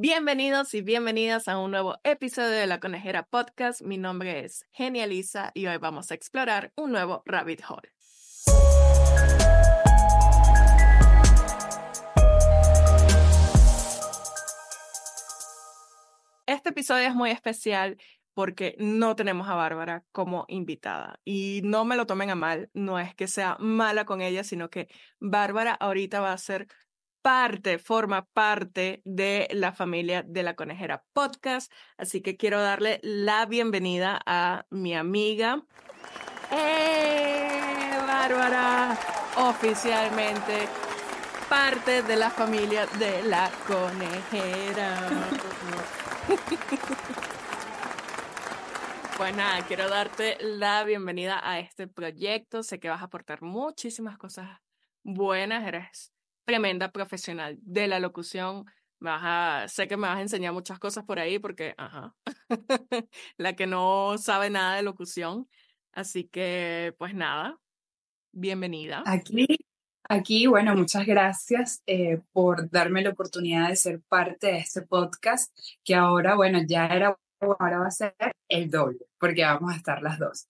[0.00, 3.82] Bienvenidos y bienvenidas a un nuevo episodio de La Conejera Podcast.
[3.82, 7.90] Mi nombre es Genialisa y hoy vamos a explorar un nuevo rabbit hole.
[16.46, 17.96] Este episodio es muy especial
[18.34, 21.18] porque no tenemos a Bárbara como invitada.
[21.24, 24.70] Y no me lo tomen a mal, no es que sea mala con ella, sino
[24.70, 24.86] que
[25.18, 26.68] Bárbara ahorita va a ser
[27.28, 31.70] parte, forma parte de la familia de la Conejera Podcast.
[31.98, 35.62] Así que quiero darle la bienvenida a mi amiga.
[36.50, 38.98] ¡Eh, Bárbara!
[39.36, 40.70] Oficialmente
[41.50, 45.10] parte de la familia de la Conejera.
[49.18, 52.62] Pues nada, quiero darte la bienvenida a este proyecto.
[52.62, 54.48] Sé que vas a aportar muchísimas cosas
[55.02, 55.66] buenas.
[55.66, 56.12] Eres
[56.48, 58.64] tremenda profesional de la locución.
[59.00, 62.14] Vas a, sé que me vas a enseñar muchas cosas por ahí porque, ajá,
[63.36, 65.46] la que no sabe nada de locución.
[65.92, 67.58] Así que, pues nada,
[68.32, 69.02] bienvenida.
[69.04, 69.46] Aquí,
[70.08, 75.54] aquí, bueno, muchas gracias eh, por darme la oportunidad de ser parte de este podcast,
[75.84, 78.14] que ahora, bueno, ya era ahora va a ser
[78.48, 80.48] el doble, porque vamos a estar las dos.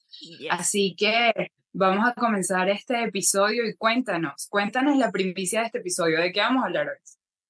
[0.49, 6.21] Así que vamos a comenzar este episodio y cuéntanos, cuéntanos la primicia de este episodio,
[6.21, 6.97] ¿de qué vamos a hablar hoy?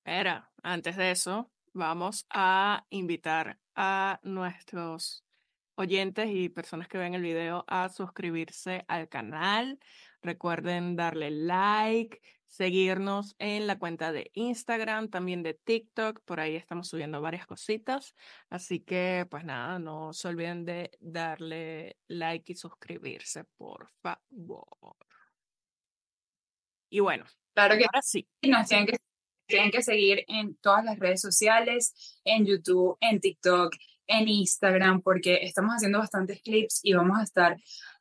[0.05, 5.25] Espera, antes de eso, vamos a invitar a nuestros
[5.79, 9.79] oyentes y personas que ven el video a suscribirse al canal.
[10.21, 16.89] Recuerden darle like, seguirnos en la cuenta de Instagram, también de TikTok, por ahí estamos
[16.89, 18.15] subiendo varias cositas,
[18.51, 24.97] así que pues nada, no se olviden de darle like y suscribirse, por favor.
[26.91, 28.27] Y bueno, claro que ahora sí.
[28.43, 28.97] Nos tienen que,
[29.47, 33.77] tienen que seguir en todas las redes sociales, en YouTube, en TikTok,
[34.09, 37.57] en Instagram, porque estamos haciendo bastantes clips y vamos a estar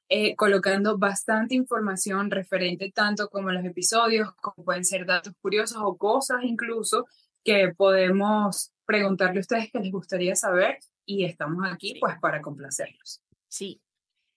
[0.09, 5.97] eh, colocando bastante información referente tanto como los episodios, como pueden ser datos curiosos o
[5.97, 7.05] cosas incluso
[7.43, 13.21] que podemos preguntarle a ustedes que les gustaría saber y estamos aquí pues para complacerlos.
[13.49, 13.81] Sí.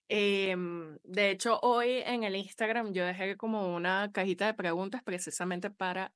[0.09, 0.57] Eh,
[1.05, 6.13] de hecho, hoy en el Instagram yo dejé como una cajita de preguntas precisamente para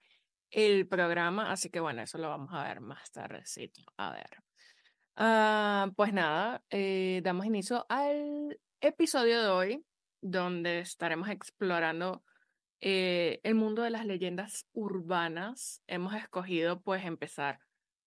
[0.50, 3.82] el programa, así que bueno, eso lo vamos a ver más tardecito.
[3.96, 4.42] A ver.
[5.16, 9.86] Ah, pues nada, eh, damos inicio al episodio de hoy,
[10.20, 12.24] donde estaremos explorando
[12.80, 15.82] eh, el mundo de las leyendas urbanas.
[15.86, 17.60] Hemos escogido pues empezar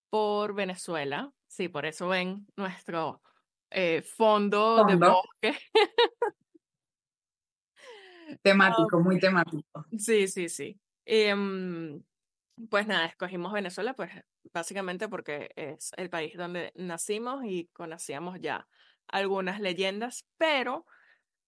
[0.09, 1.31] por Venezuela.
[1.47, 3.21] Sí, por eso ven nuestro
[3.69, 5.57] eh, fondo, de bosque.
[8.41, 9.85] temático, muy temático.
[9.97, 10.77] Sí, sí, sí.
[11.05, 12.03] Em,
[12.69, 14.11] pues nada, escogimos Venezuela, pues
[14.53, 18.67] básicamente porque es el país donde nacimos y conocíamos ya
[19.07, 20.85] algunas leyendas, pero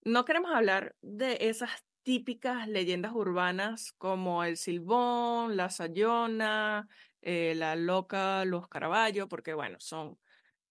[0.03, 1.71] no queremos hablar de esas
[2.03, 6.87] típicas leyendas urbanas como el Silbón, la Sayona,
[7.21, 10.17] eh, la Loca, los Caraballo, porque bueno, son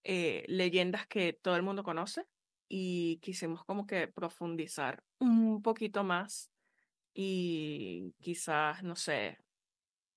[0.04, 2.24] eh, leyendas que todo el mundo conoce
[2.68, 6.50] y quisimos como que profundizar un poquito más
[7.14, 9.38] y quizás, no sé,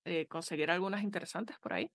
[0.04, 1.90] eh, conseguir algunas interesantes por ahí.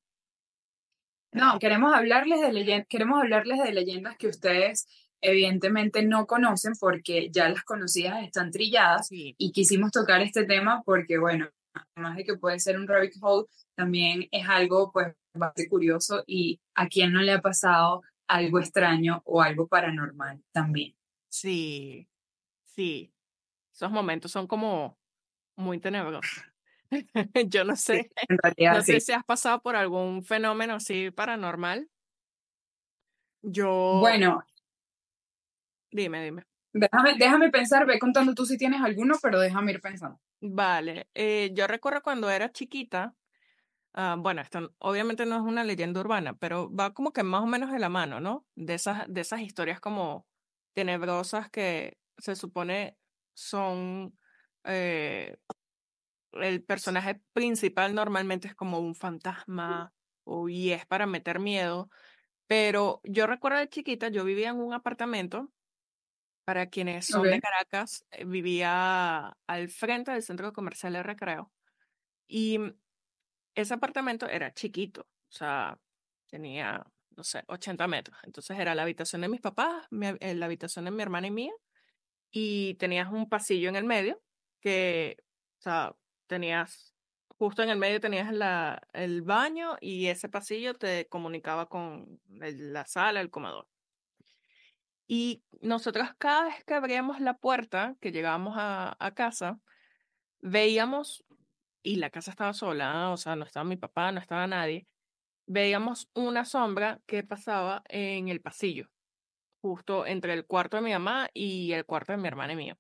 [1.32, 4.88] No, queremos hablarles de leyendas, queremos hablarles de leyendas que ustedes
[5.22, 11.18] evidentemente no conocen porque ya las conocidas están trilladas y quisimos tocar este tema porque,
[11.18, 11.50] bueno,
[11.96, 16.60] además de que puede ser un rabbit hole, también es algo pues bastante curioso y
[16.76, 20.96] a quien no le ha pasado algo extraño o algo paranormal también.
[21.30, 22.08] Sí,
[22.66, 23.14] sí.
[23.74, 24.98] Esos momentos son como
[25.56, 26.44] muy tenebrosos.
[27.50, 28.10] Yo no sé.
[28.58, 31.90] no sé si has pasado por algún fenómeno así paranormal.
[33.42, 33.98] Yo.
[34.00, 34.44] Bueno.
[35.92, 36.44] Dime, dime.
[36.74, 40.20] Déjame, déjame pensar, ve contando tú si tienes alguno, pero déjame ir pensando.
[40.42, 41.08] Vale.
[41.16, 43.16] Eh, yo recuerdo cuando era chiquita.
[43.94, 47.48] Ah, bueno, esto obviamente no es una leyenda urbana, pero va como que más o
[47.48, 48.46] menos de la mano, ¿no?
[48.56, 50.28] De esas, de esas historias como
[50.74, 52.96] tenebrosas que se supone
[53.34, 54.16] son
[54.66, 55.38] eh,
[56.34, 59.94] el personaje principal normalmente es como un fantasma
[60.24, 61.90] o, y es para meter miedo.
[62.48, 65.52] Pero yo recuerdo de chiquita, yo vivía en un apartamento,
[66.48, 71.52] para quienes son de Caracas, eh, vivía al frente del centro comercial de recreo.
[72.26, 72.58] Y
[73.54, 75.78] ese apartamento era chiquito, o sea,
[76.30, 76.86] tenía,
[77.18, 78.18] no sé, 80 metros.
[78.24, 79.88] Entonces era la habitación de mis papás,
[80.22, 81.54] eh, la habitación de mi hermana y mía,
[82.32, 84.22] y tenías un pasillo en el medio
[84.62, 85.18] que,
[85.60, 85.96] o sea,
[86.28, 86.94] tenías
[87.38, 92.86] justo en el medio tenías la, el baño y ese pasillo te comunicaba con la
[92.86, 93.68] sala, el comedor.
[95.08, 99.60] Y nosotros cada vez que abríamos la puerta, que llegábamos a, a casa,
[100.42, 101.24] veíamos,
[101.82, 104.88] y la casa estaba sola, o sea, no estaba mi papá, no estaba nadie,
[105.46, 108.90] veíamos una sombra que pasaba en el pasillo,
[109.62, 112.78] justo entre el cuarto de mi mamá y el cuarto de mi hermana y mío.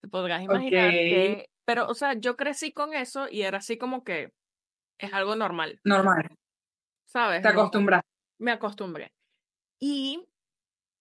[0.00, 4.02] Te podrás imaginar que, pero, o sea, yo crecí con eso y era así como
[4.02, 4.32] que
[4.98, 5.80] es algo normal.
[5.84, 6.28] Normal.
[7.04, 7.42] ¿Sabes?
[7.42, 8.02] Te acostumbras.
[8.38, 9.12] me acostumbré.
[9.78, 10.26] Y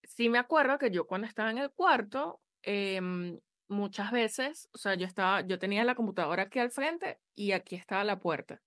[0.04, 4.94] sí me acuerdo que yo cuando estaba en el cuarto, em, muchas veces, o sea,
[4.94, 8.62] yo estaba, yo tenía la computadora aquí al frente y aquí estaba la puerta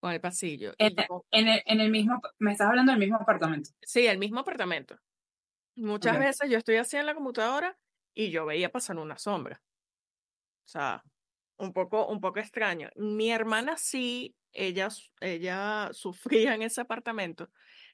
[0.00, 0.74] con el pasillo.
[0.78, 0.96] En,
[1.30, 3.70] en, el, en el mismo, me estás hablando del mismo apartamento.
[3.82, 4.98] Sí, el mismo apartamento.
[5.76, 7.78] Muchas veces yo estoy así en la computadora
[8.12, 9.62] y yo veía pasar una sombra.
[10.68, 11.02] O sea,
[11.58, 12.90] un poco, un poco extraño.
[12.96, 14.88] Mi hermana sí, ella,
[15.20, 17.50] ella sufría en ese apartamento.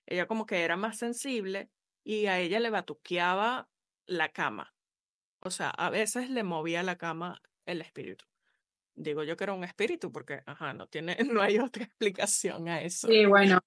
[0.06, 1.70] Ella como que era más sensible
[2.04, 3.68] y a ella le batuqueaba
[4.06, 4.74] la cama.
[5.40, 8.24] O sea, a veces le movía la cama el espíritu.
[8.94, 12.80] Digo yo que era un espíritu porque, ajá, no tiene, no hay otra explicación a
[12.82, 13.08] eso.
[13.08, 13.60] Sí, bueno,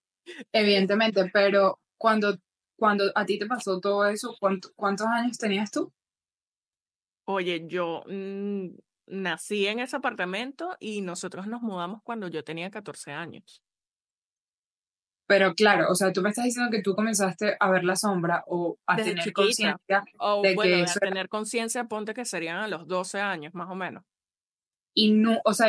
[0.51, 2.37] evidentemente, pero cuando,
[2.77, 5.91] cuando a ti te pasó todo eso, ¿cuántos años tenías tú?
[7.25, 8.69] Oye, yo mm,
[9.07, 13.63] nací en ese apartamento y nosotros nos mudamos cuando yo tenía 14 años.
[15.27, 18.45] Pero claro, o sea, tú me estás diciendo que tú comenzaste a ver la sombra
[18.47, 22.67] o a tener conciencia o de bueno, que a tener conciencia, ponte que serían a
[22.69, 24.05] los 12 años, más o menos.
[24.93, 25.67] Y no, o sea,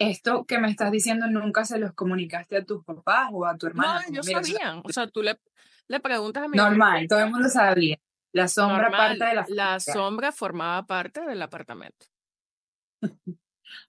[0.00, 3.68] esto que me estás diciendo nunca se los comunicaste a tus papás o a tu
[3.68, 4.00] hermana.
[4.00, 4.82] No, ellos sabían.
[4.84, 5.38] O sea, tú le,
[5.86, 7.98] le preguntas a mi Normal, todo el mundo sabía.
[8.32, 12.06] La sombra parte de la La sombra formaba parte del apartamento.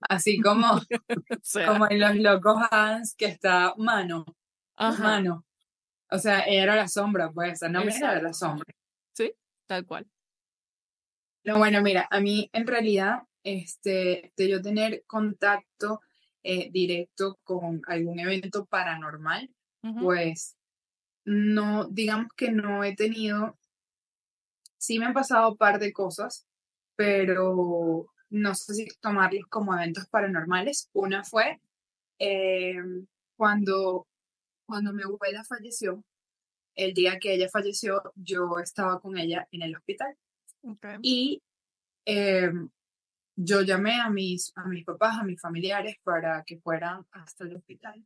[0.01, 0.79] Así como,
[1.67, 4.25] como en los locos Hans, que está mano
[4.99, 5.45] mano.
[6.11, 8.65] O sea, era la sombra, pues, no me era la sombra.
[9.13, 9.33] Sí,
[9.67, 10.07] tal cual.
[11.43, 16.01] No, bueno, mira, a mí en realidad, este, de yo tener contacto
[16.43, 19.49] eh, directo con algún evento paranormal,
[20.01, 20.57] pues
[21.23, 23.57] no, digamos que no he tenido,
[24.77, 26.45] sí me han pasado un par de cosas,
[26.95, 30.89] pero no sé si tomarlos como eventos paranormales.
[30.93, 31.59] Una fue
[32.19, 32.75] eh,
[33.35, 34.07] cuando
[34.69, 36.03] cuando mi abuela falleció,
[36.75, 40.15] el día que ella falleció, yo estaba con ella en el hospital.
[41.01, 41.41] Y
[42.05, 42.69] em,
[43.35, 47.55] yo llamé a mis, a mis papás, a mis familiares para que fueran hasta el
[47.55, 48.05] hospital,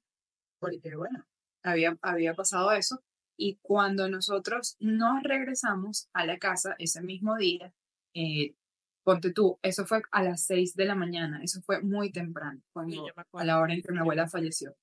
[0.60, 1.26] porque bueno,
[1.64, 3.04] había, había pasado eso.
[3.36, 7.74] Y cuando nosotros nos regresamos a la casa ese mismo día,
[8.14, 8.56] eh,
[9.04, 13.06] ponte tú, eso fue a las 6 de la mañana, eso fue muy temprano, cuando,
[13.34, 14.76] a la hora en que mi abuela falleció.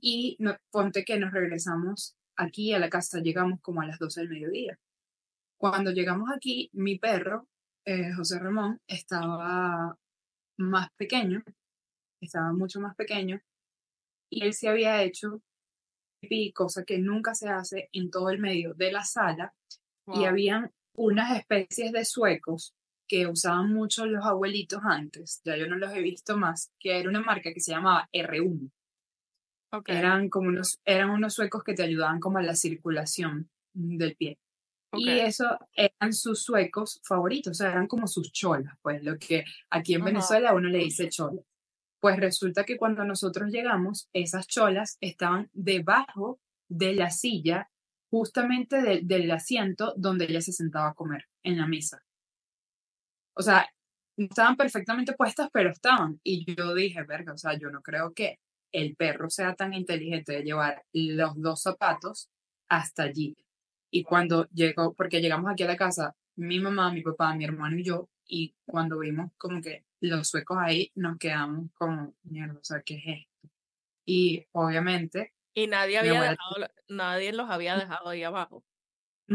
[0.00, 0.38] Y
[0.70, 4.78] ponte que nos regresamos aquí a la casa, llegamos como a las 12 del mediodía.
[5.58, 7.46] Cuando llegamos aquí, mi perro,
[7.84, 9.96] eh, José Ramón, estaba
[10.58, 11.42] más pequeño,
[12.20, 13.40] estaba mucho más pequeño,
[14.30, 15.42] y él se había hecho
[16.20, 19.54] pipí, cosa que nunca se hace en todo el medio de la sala,
[20.06, 22.74] y habían unas especies de suecos
[23.12, 27.10] que usaban mucho los abuelitos antes, ya yo no los he visto más, que era
[27.10, 28.70] una marca que se llamaba R1.
[29.84, 34.38] Eran como unos, eran unos suecos que te ayudaban como a la circulación del pie.
[34.94, 39.44] Y eso eran sus suecos favoritos, o sea, eran como sus cholas, pues lo que
[39.68, 41.42] aquí en Venezuela uno le dice chola.
[42.00, 47.68] Pues resulta que cuando nosotros llegamos, esas cholas estaban debajo de la silla,
[48.08, 52.02] justamente del asiento donde ella se sentaba a comer, en la mesa.
[53.34, 53.68] O sea,
[54.16, 56.20] estaban perfectamente puestas, pero estaban.
[56.22, 58.38] Y yo dije, verga, o sea, yo no creo que
[58.72, 62.30] el perro sea tan inteligente de llevar los dos zapatos
[62.68, 63.36] hasta allí.
[63.90, 67.78] Y cuando llegó, porque llegamos aquí a la casa, mi mamá, mi papá, mi hermano
[67.78, 72.64] y yo, y cuando vimos como que los suecos ahí, nos quedamos como, mierda, o
[72.64, 73.54] sea, ¿qué es esto?
[74.06, 75.34] Y obviamente...
[75.54, 76.56] Y nadie había dejado,
[76.88, 78.64] nadie los había dejado ahí abajo.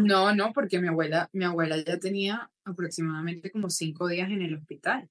[0.06, 4.56] No, no, porque mi abuela, mi abuela ya tenía aproximadamente como cinco días en el
[4.56, 5.10] hospital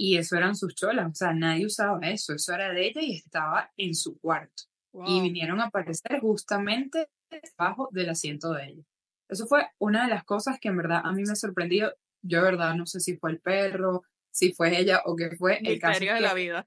[0.00, 3.16] y eso eran sus cholas, o sea, nadie usaba eso, eso era de ella y
[3.16, 4.62] estaba en su cuarto.
[5.06, 8.82] Y vinieron a aparecer justamente debajo del asiento de ella.
[9.28, 11.94] Eso fue una de las cosas que en verdad a mí me sorprendió.
[12.22, 15.60] Yo, de verdad, no sé si fue el perro, si fue ella o qué fue.
[15.62, 16.66] El caso de la vida.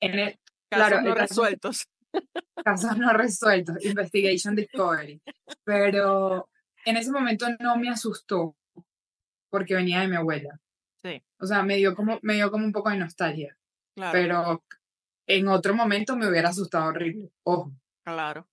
[0.00, 0.38] En el,
[0.68, 1.86] claro, no resueltos.
[2.62, 5.20] Casos no resueltos, Investigation Discovery.
[5.64, 6.48] Pero
[6.84, 8.56] en ese momento no me asustó
[9.50, 10.60] porque venía de mi abuela.
[11.02, 11.22] Sí.
[11.38, 13.56] O sea, me dio como, me dio como un poco de nostalgia.
[13.94, 14.64] Claro, pero
[15.26, 17.30] en otro momento me hubiera asustado horrible.
[17.44, 17.72] Ojo.
[18.04, 18.46] claro.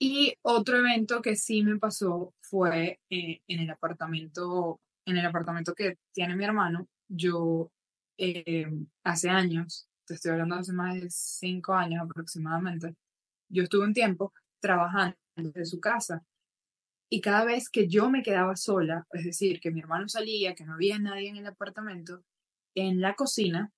[0.00, 5.74] Y otro evento que sí me pasó fue eh, en el apartamento, en el apartamento
[5.74, 6.86] que tiene mi hermano.
[7.08, 7.72] Yo
[8.16, 8.68] eh,
[9.02, 12.96] hace años, te estoy hablando hace más de cinco años aproximadamente,
[13.48, 16.24] yo estuve un tiempo trabajando desde su casa
[17.10, 20.64] y cada vez que yo me quedaba sola, es decir, que mi hermano salía, que
[20.64, 22.22] no había nadie en el apartamento,
[22.74, 23.70] en la cocina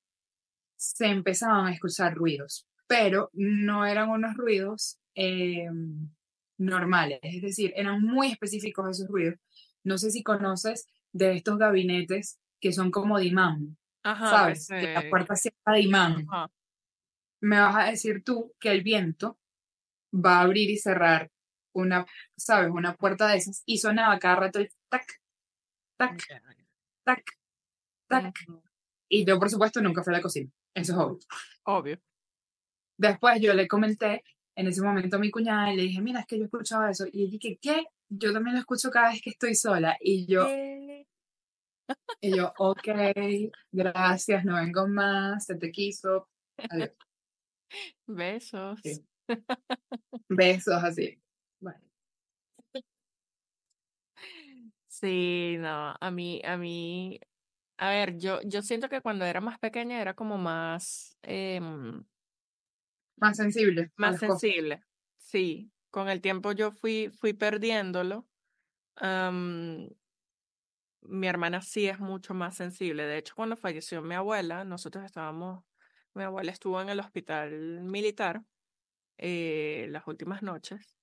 [0.76, 5.68] se empezaban a escuchar ruidos, pero no eran unos ruidos eh,
[6.58, 9.36] normales, es decir, eran muy específicos esos ruidos.
[9.84, 13.26] No sé si conoces de estos gabinetes que son como de
[14.02, 14.68] Ajá, ¿sabes?
[14.68, 16.26] que Que la puerta cierra de imán.
[16.30, 16.50] ajá.
[17.42, 19.38] Me vas a decir tú que el viento
[20.12, 21.30] va a abrir y cerrar
[21.74, 22.04] una,
[22.36, 22.70] ¿sabes?
[22.70, 25.06] Una puerta de esas y sonaba cada rato el tac,
[25.96, 26.22] tac,
[27.04, 27.38] tac,
[28.08, 28.34] tac.
[29.08, 30.50] Y yo, por supuesto, nunca fui a la cocina.
[30.74, 31.18] Eso es obvio.
[31.64, 32.00] Obvio.
[32.98, 34.22] Después yo le comenté
[34.54, 37.06] en ese momento a mi cuñada y le dije, mira, es que yo escuchaba eso.
[37.10, 37.84] Y ella dije, ¿qué?
[38.08, 39.96] Yo también lo escucho cada vez que estoy sola.
[40.00, 41.06] Y yo, Eh,
[42.20, 42.88] y yo, ok,
[43.72, 46.28] gracias, no vengo más, se te quiso.
[46.56, 46.90] Adiós.
[48.06, 48.80] Besos.
[48.82, 49.04] Sí.
[50.28, 51.20] Besos así.
[51.60, 51.80] Bueno,
[54.88, 57.20] Sí, no, a mí, a mí,
[57.78, 62.04] a ver, yo, yo siento que cuando era más pequeña era como más, em,
[63.16, 64.40] más sensible más cosas.
[64.40, 64.82] sensible.
[65.16, 68.26] Sí, con el tiempo yo fui, fui perdiéndolo.
[71.02, 73.04] Mi hermana sí es mucho más sensible.
[73.04, 75.64] De hecho, cuando falleció mi abuela, nosotros estábamos,
[76.14, 78.44] mi abuela estuvo en el hospital militar
[79.18, 80.98] eh, las últimas noches.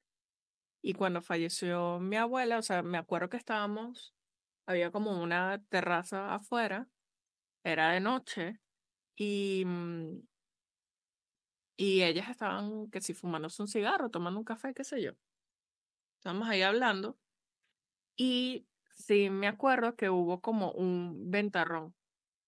[0.81, 4.15] Y cuando falleció mi abuela, o sea, me acuerdo que estábamos,
[4.67, 6.89] había como una terraza afuera,
[7.63, 8.61] era de noche,
[9.17, 10.21] y, mm,
[11.75, 15.13] y ellas estaban, que si fumándose un cigarro, tomando un café, qué sé yo.
[16.19, 17.17] Estábamos ahí hablando,
[18.15, 21.95] y sí me acuerdo que hubo como un ventarrón,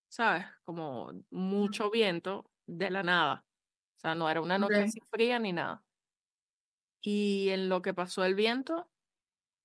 [0.10, 0.46] ¿sabes?
[0.64, 3.46] Como mucho viento de la nada.
[3.98, 5.84] O sea, no era una noche así fría ni nada.
[7.02, 8.90] Y en lo que pasó el viento,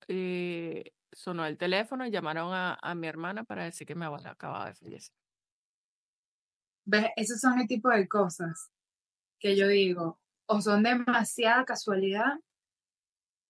[0.09, 4.31] eh, sonó el teléfono y llamaron a, a mi hermana para decir que mi abuela
[4.31, 5.15] acababa de fallecer.
[6.85, 7.07] ¿Ves?
[7.17, 8.71] Esos son el tipo de cosas
[9.41, 12.35] que yo digo, o son demasiada casualidad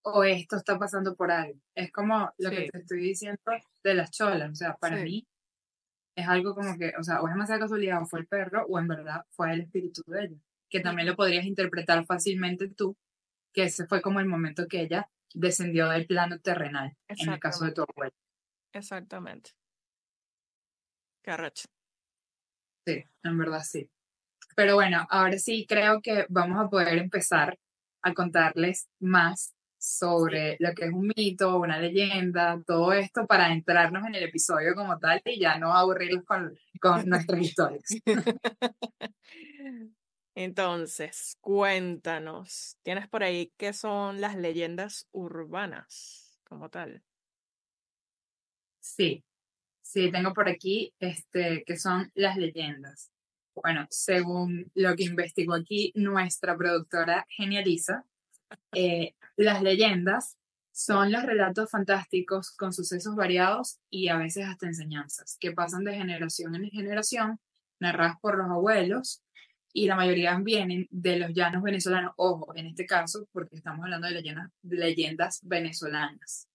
[0.05, 1.59] o esto está pasando por algo.
[1.75, 3.41] Es como lo que te estoy diciendo
[3.85, 4.51] de las cholas.
[4.53, 5.05] O sea, para Sí.
[5.05, 5.27] mí
[6.17, 8.79] es algo como que, o sea, o es demasiada casualidad o fue el perro o
[8.79, 10.37] en verdad fue el espíritu de ella.
[10.71, 12.97] Que también lo podrías interpretar fácilmente tú,
[13.55, 17.65] que ese fue como el momento que ella descendió del plano terrenal, en el caso
[17.65, 18.13] de tu abuela.
[18.73, 19.53] Exactamente.
[21.25, 21.65] Qué arrecho.
[22.87, 23.89] Sí, en verdad sí.
[24.57, 27.59] Pero bueno, ahora sí creo que vamos a poder empezar
[28.03, 29.54] a contarles más
[29.85, 34.75] sobre lo que es un mito, una leyenda, todo esto para entrarnos en el episodio
[34.75, 37.85] como tal y ya no aburrirlos con, con nuestras historias.
[40.35, 47.03] Entonces, cuéntanos, ¿tienes por ahí qué son las leyendas urbanas como tal?
[48.81, 49.23] Sí,
[49.83, 53.13] sí, tengo por aquí este, que son las leyendas.
[53.55, 58.05] Bueno, según lo que investigó aquí nuestra productora Genializa,
[58.73, 60.37] eh, las leyendas
[60.73, 65.95] son los relatos fantásticos con sucesos variados y a veces hasta enseñanzas que pasan de
[65.95, 67.39] generación en generación,
[67.79, 69.23] narradas por los abuelos
[69.73, 72.13] y la mayoría vienen de los llanos venezolanos.
[72.17, 76.49] Ojo, en este caso, porque estamos hablando de leyendas, de leyendas venezolanas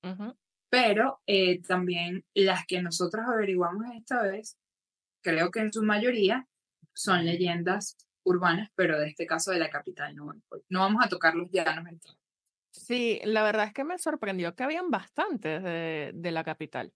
[0.70, 4.58] pero eh, también las que nosotros averiguamos esta vez,
[5.22, 6.48] creo que en su mayoría
[6.94, 10.16] son leyendas urbanas, pero de este caso de la capital.
[10.16, 10.34] No,
[10.70, 12.19] no vamos a tocar los llanos entonces.
[12.72, 16.94] Sí, la verdad es que me sorprendió que habían bastantes de, de la capital.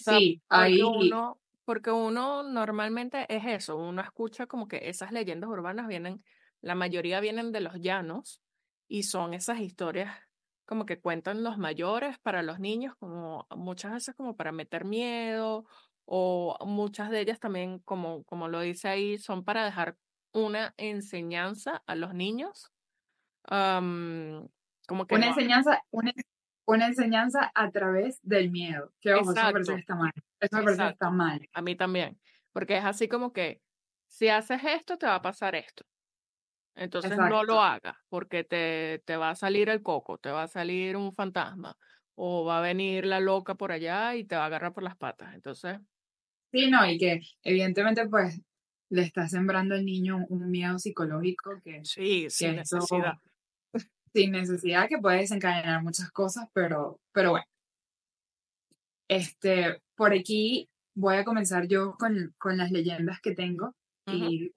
[0.00, 4.88] O sea, Sí, porque ahí uno, porque uno normalmente es eso, uno escucha como que
[4.88, 6.22] esas leyendas urbanas vienen,
[6.60, 8.42] la mayoría vienen de los llanos
[8.88, 10.16] y son esas historias
[10.66, 15.64] como que cuentan los mayores para los niños, como muchas veces como para meter miedo,
[16.04, 19.96] o muchas de ellas también, como, como lo dice ahí, son para dejar
[20.32, 22.70] una enseñanza a los niños.
[23.44, 24.48] Am,
[24.86, 26.12] como que una no, enseñanza, una,
[26.66, 28.92] una enseñanza a través del miedo.
[29.00, 29.74] Que ojo, eso me parece Exacto.
[29.74, 30.12] que está mal.
[30.40, 31.48] Eso me parece que está mal.
[31.52, 32.20] A mí también.
[32.52, 33.62] Porque es así como que
[34.08, 35.84] si haces esto, te va a pasar esto.
[36.76, 37.44] Entonces no Exacto.
[37.44, 41.12] lo hagas porque te, te va a salir el coco, te va a salir un
[41.14, 41.76] fantasma
[42.16, 44.96] o va a venir la loca por allá y te va a agarrar por las
[44.96, 45.34] patas.
[45.34, 45.78] Entonces,
[46.52, 48.40] Sí, no, y que evidentemente, pues,
[48.90, 53.14] le está sembrando al niño un miedo psicológico que, sí, sin necesidad.
[54.14, 57.46] sin necesidad que puede desencadenar muchas cosas, pero, pero bueno.
[59.08, 63.74] Este, por aquí voy a comenzar yo con, con las leyendas que tengo
[64.06, 64.52] y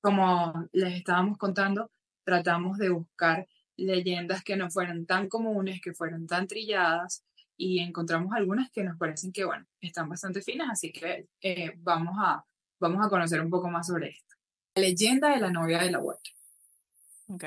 [0.00, 1.90] como les estábamos contando,
[2.24, 3.46] tratamos de buscar
[3.76, 7.24] leyendas que no fueran tan comunes, que fueran tan trilladas
[7.56, 12.14] y encontramos algunas que nos parecen que, bueno, están bastante finas, así que eh, vamos,
[12.18, 12.44] a,
[12.82, 14.36] vamos a conocer un poco más sobre esto.
[14.74, 16.30] La leyenda de la novia de la huerta.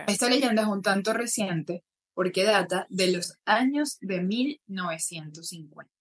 [0.08, 1.84] Esta leyenda es un tanto reciente
[2.16, 5.96] porque data de los años de 1950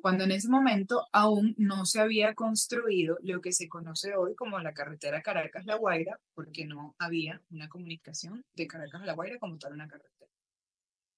[0.00, 4.58] cuando en ese momento aún no se había construido lo que se conoce hoy como
[4.60, 9.58] la carretera Caracas-La Guaira, porque no había una comunicación de Caracas a La Guaira como
[9.58, 10.30] tal una carretera.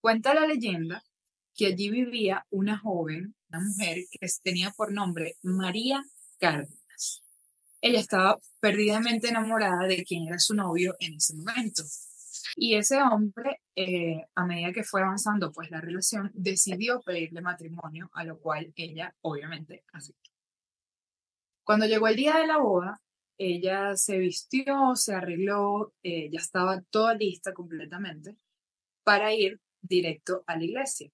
[0.00, 1.02] Cuenta la leyenda
[1.54, 6.02] que allí vivía una joven, una mujer que tenía por nombre María
[6.38, 6.84] Cárdenas.
[7.85, 11.83] Ella estaba perdidamente enamorada de quien era su novio en ese momento.
[12.57, 18.09] Y ese hombre, eh, a medida que fue avanzando pues la relación, decidió pedirle matrimonio,
[18.14, 20.31] a lo cual ella obviamente aceptó.
[21.62, 23.03] Cuando llegó el día de la boda,
[23.37, 28.38] ella se vistió, se arregló, eh, ya estaba toda lista completamente
[29.03, 31.11] para ir directo a la iglesia.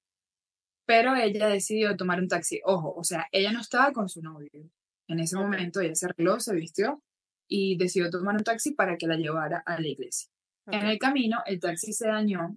[0.86, 2.60] Pero ella decidió tomar un taxi.
[2.64, 4.70] Ojo, o sea, ella no estaba con su novio.
[5.10, 7.02] En ese momento ella se arregló, se vistió
[7.48, 10.30] y decidió tomar un taxi para que la llevara a la iglesia.
[10.66, 12.56] En el camino, el taxi se dañó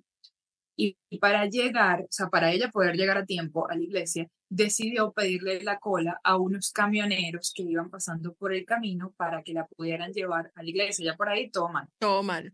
[0.76, 5.14] y, para llegar, o sea, para ella poder llegar a tiempo a la iglesia, decidió
[5.14, 9.66] pedirle la cola a unos camioneros que iban pasando por el camino para que la
[9.66, 11.06] pudieran llevar a la iglesia.
[11.06, 11.88] Ya por ahí, todo mal.
[11.98, 12.54] Todo mal.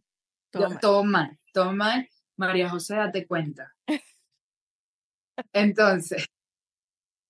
[0.50, 1.38] Todo, mal.
[1.54, 2.08] todo mal.
[2.38, 3.76] María José, date cuenta.
[5.52, 6.26] Entonces,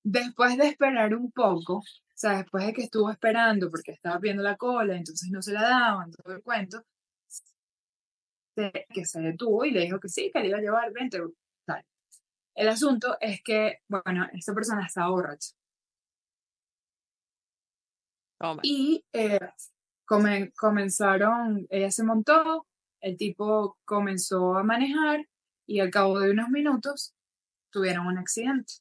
[0.04, 1.84] después de esperar un poco,
[2.20, 5.62] sea, después de que estuvo esperando porque estaba viendo la cola, entonces no se la
[5.62, 6.84] daban, todo el cuento,
[8.56, 11.18] que se detuvo y le dijo que sí, que le iba a llevar 20
[11.66, 11.86] tal.
[12.56, 15.52] El asunto es que, bueno, esta persona estaba borracha.
[18.64, 19.40] Y eh,
[20.06, 22.68] comenzaron, ella se montó,
[23.02, 25.26] el tipo comenzó a manejar
[25.66, 27.14] y al cabo de unos minutos
[27.72, 28.74] tuvieron un accidente.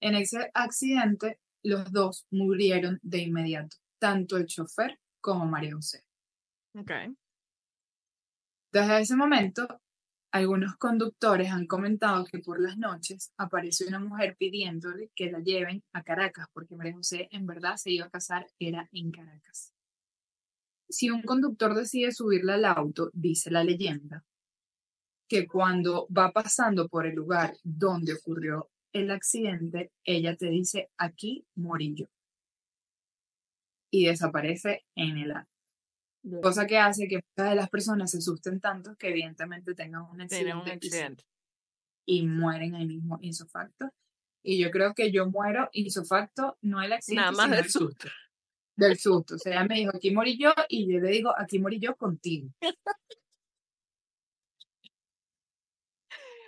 [0.00, 6.04] En ese accidente, los dos murieron de inmediato, tanto el chofer como María José.
[6.74, 7.16] Okay.
[8.72, 9.80] Desde ese momento,
[10.32, 15.84] algunos conductores han comentado que por las noches aparece una mujer pidiéndole que la lleven
[15.92, 19.72] a Caracas, porque María José en verdad se iba a casar, era en Caracas.
[20.88, 24.24] Si un conductor decide subirla al auto, dice la leyenda,
[25.28, 31.46] que cuando va pasando por el lugar donde ocurrió el accidente, ella te dice, aquí
[31.56, 32.06] morí yo.
[33.92, 35.52] Y desaparece en el acto.
[36.42, 40.22] Cosa que hace que muchas de las personas se asusten tanto que evidentemente tengan un
[40.22, 40.78] accidente,
[42.06, 43.90] Y, mueren ahí mismo insofacto.
[44.42, 47.30] Y yo creo que yo muero insofacto, no el accidente.
[47.30, 48.08] Nada más del susto.
[48.76, 49.34] Del susto.
[49.34, 51.94] O sea, ella me dijo, aquí morí yo, y yo le digo, aquí morí yo
[51.96, 52.48] contigo.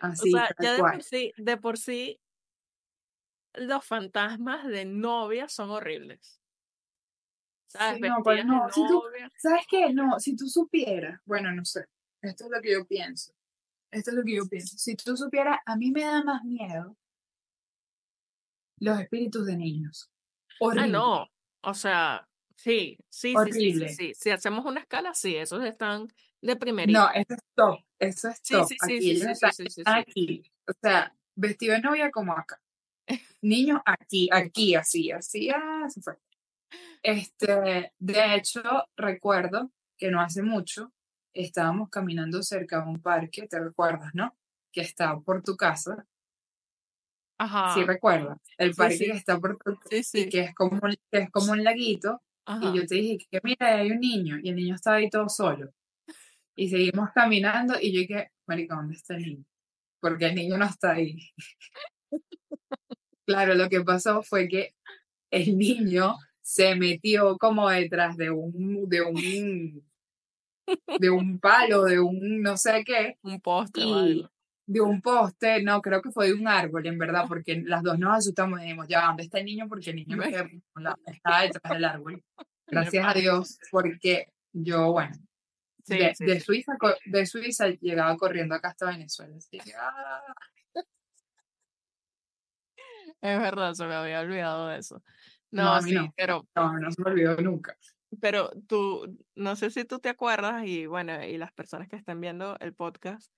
[0.01, 2.21] Así, o sea, ya de por, sí, de por sí,
[3.57, 6.40] los fantasmas de novia son horribles.
[7.69, 8.01] ¿Sabes?
[8.01, 8.71] no, pues no.
[8.71, 9.03] Si tú,
[9.37, 9.92] ¿Sabes qué?
[9.92, 11.87] No, si tú supieras, bueno, no sé,
[12.23, 13.33] esto es lo que yo pienso.
[13.90, 14.77] Esto es lo que yo pienso.
[14.79, 16.97] Si tú supieras, a mí me da más miedo
[18.79, 20.11] los espíritus de niños.
[20.61, 20.85] Horrible.
[20.85, 21.27] Ah, no.
[21.62, 26.09] O sea, sí, sí, sí, sí, sí, Si hacemos una escala, sí, esos están
[26.40, 26.99] de primerito.
[26.99, 27.81] No, eso es top.
[27.99, 28.66] Eso es top.
[28.69, 29.16] Sí, sí, aquí,
[29.53, 30.53] sí, sí, aquí.
[30.69, 32.61] O sea, vestido de novia como acá.
[33.42, 36.14] Niños aquí, aquí, así, así, ah, se fue.
[37.03, 38.62] Este, de hecho,
[38.97, 40.92] recuerdo que no hace mucho
[41.37, 44.37] estábamos caminando cerca de un parque, ¿te recuerdas, no?
[44.73, 46.07] Que está por tu casa.
[47.38, 47.75] Ajá.
[47.75, 48.40] Sí, recuerdo.
[48.57, 51.62] El parque que está por tu casa, sí, que es como, que es como un
[51.62, 52.23] laguito.
[52.62, 55.29] Y yo te dije que mira, hay un niño y el niño estaba ahí todo
[55.29, 55.73] solo.
[56.55, 59.45] Y seguimos caminando y yo dije, marica, ¿dónde está el niño?
[60.01, 61.19] Porque el niño no está ahí.
[63.27, 64.75] Claro, lo que pasó fue que
[65.31, 69.85] el niño se metió como detrás de un, de un,
[70.99, 73.19] de un palo, de un no sé qué.
[73.23, 73.81] Un poste
[74.66, 77.99] De un poste, no, creo que fue de un árbol, en verdad, porque las dos
[77.99, 79.69] nos asustamos y dijimos, ya, ¿dónde está el niño?
[79.69, 82.23] Porque el niño estaba detrás del árbol.
[82.69, 85.16] Gracias a Dios, porque yo, bueno,
[85.87, 86.73] de, Suiza,
[87.05, 89.37] de Suiza llegaba corriendo acá hasta Venezuela.
[89.79, 90.35] ¡ah!
[93.20, 95.02] Es verdad, se me había olvidado de eso.
[95.50, 96.46] No, sí, pero.
[96.55, 97.76] No, no se me olvidó nunca.
[98.20, 102.20] pero tú, no sé si tú te acuerdas, y bueno, y las personas que están
[102.20, 103.33] viendo el podcast,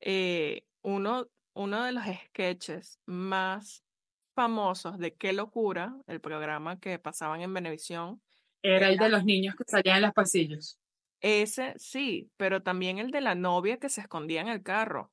[0.00, 3.84] eh, uno, uno de los sketches más
[4.34, 8.22] famosos de Qué locura, el programa que pasaban en Venevisión.
[8.62, 10.78] Era el de los niños que salían en los pasillos.
[11.20, 15.10] Ese sí, pero también el de la novia que se escondía en el carro,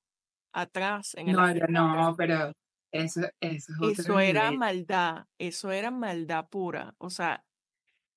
[0.51, 2.51] atrás, en el No, no, pero
[2.93, 4.59] eso, eso es Eso era nivel.
[4.59, 6.95] maldad, eso era maldad pura.
[6.99, 7.43] O sea,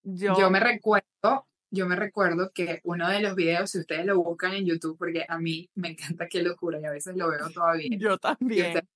[0.03, 4.23] yo, Yo me recuerdo, yo me recuerdo que uno de los videos, si ustedes lo
[4.23, 7.51] buscan en YouTube, porque a mí me encanta qué locura y a veces lo veo
[7.51, 7.89] todavía.
[7.99, 8.67] yo también.
[8.69, 8.89] ustedes,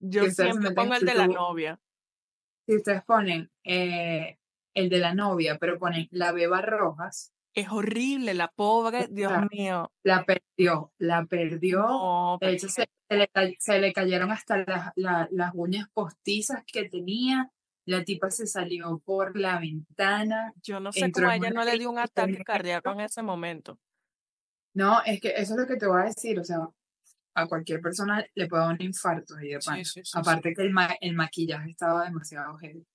[0.00, 1.80] Yo siempre pongo el de la novia.
[2.66, 4.38] si ustedes ponen eh,
[4.74, 9.90] el de la novia, pero ponen la beba rojas, Es horrible, la pobre, Dios mío.
[10.04, 11.80] la perdió, la perdió.
[11.80, 15.88] No, De hecho, se, que se le, se le cayeron hasta las, la- las uñas
[15.92, 17.50] postizas que tenía.
[17.84, 21.78] La tipa se salió por la ventana, yo no sé cómo a ella no le
[21.78, 23.78] dio un ataque cardíaco en ese momento.
[24.74, 26.68] No, es que eso es lo que te voy a decir, o sea,
[27.34, 29.68] a cualquier persona le puede dar un infarto y de sí.
[30.20, 32.86] Aparte que el, ma- el maquillaje estaba demasiado heavy.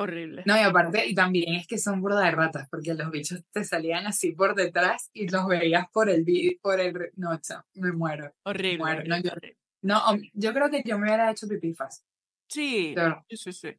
[0.00, 0.42] Horrible.
[0.46, 3.64] No, y aparte, y también es que son burda de ratas, porque los bichos te
[3.64, 6.24] salían así por detrás y los veías por el
[6.62, 7.12] por el...
[7.16, 9.04] No, chao, me muero, me Horrible, muero.
[9.06, 9.58] No, horrible, yo, horrible.
[9.82, 10.00] no,
[10.32, 12.04] yo creo que yo me hubiera hecho pipí fácil,
[12.48, 12.94] Sí,
[13.28, 13.78] sí, sí, sí.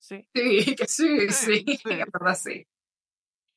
[0.00, 0.28] Sí,
[0.76, 2.66] que sí, sí, en verdad sí,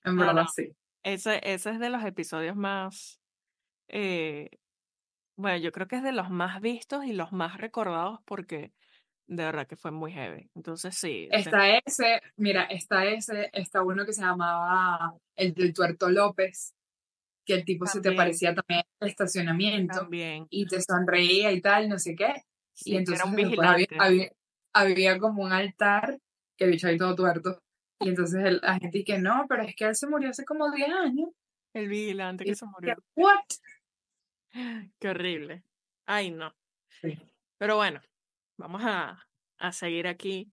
[0.04, 0.47] en verdad no.
[0.47, 0.76] sí.
[1.04, 3.19] Ese, ese es de los episodios más,
[3.89, 4.49] eh,
[5.38, 8.73] bueno, yo creo que es de los más vistos y los más recordados porque
[9.27, 10.49] de verdad que fue muy heavy.
[10.55, 16.09] Entonces sí, Está ese, mira, está ese, está uno que se llamaba el del Tuerto
[16.09, 16.73] López,
[17.45, 20.47] que el tipo se te aparecía también en el estacionamiento también.
[20.49, 22.33] y te sonreía y tal, no sé qué.
[22.86, 24.31] Y que era entonces un había, había,
[24.73, 26.19] había como un altar
[26.57, 27.59] que bicho ahí todo tuerto.
[27.99, 30.71] Y entonces el- la gente que no, pero es que él se murió hace como
[30.71, 31.29] 10 años.
[31.73, 32.95] El vigilante Y que se murió.
[33.15, 33.39] ¿what?
[34.99, 35.63] Qué horrible.
[36.05, 36.53] Ay, no.
[37.01, 37.17] Sí.
[37.57, 38.01] Pero bueno,
[38.63, 40.49] vamos a, a seguir aquí.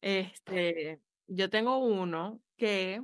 [0.00, 3.02] Este, yo tengo uno que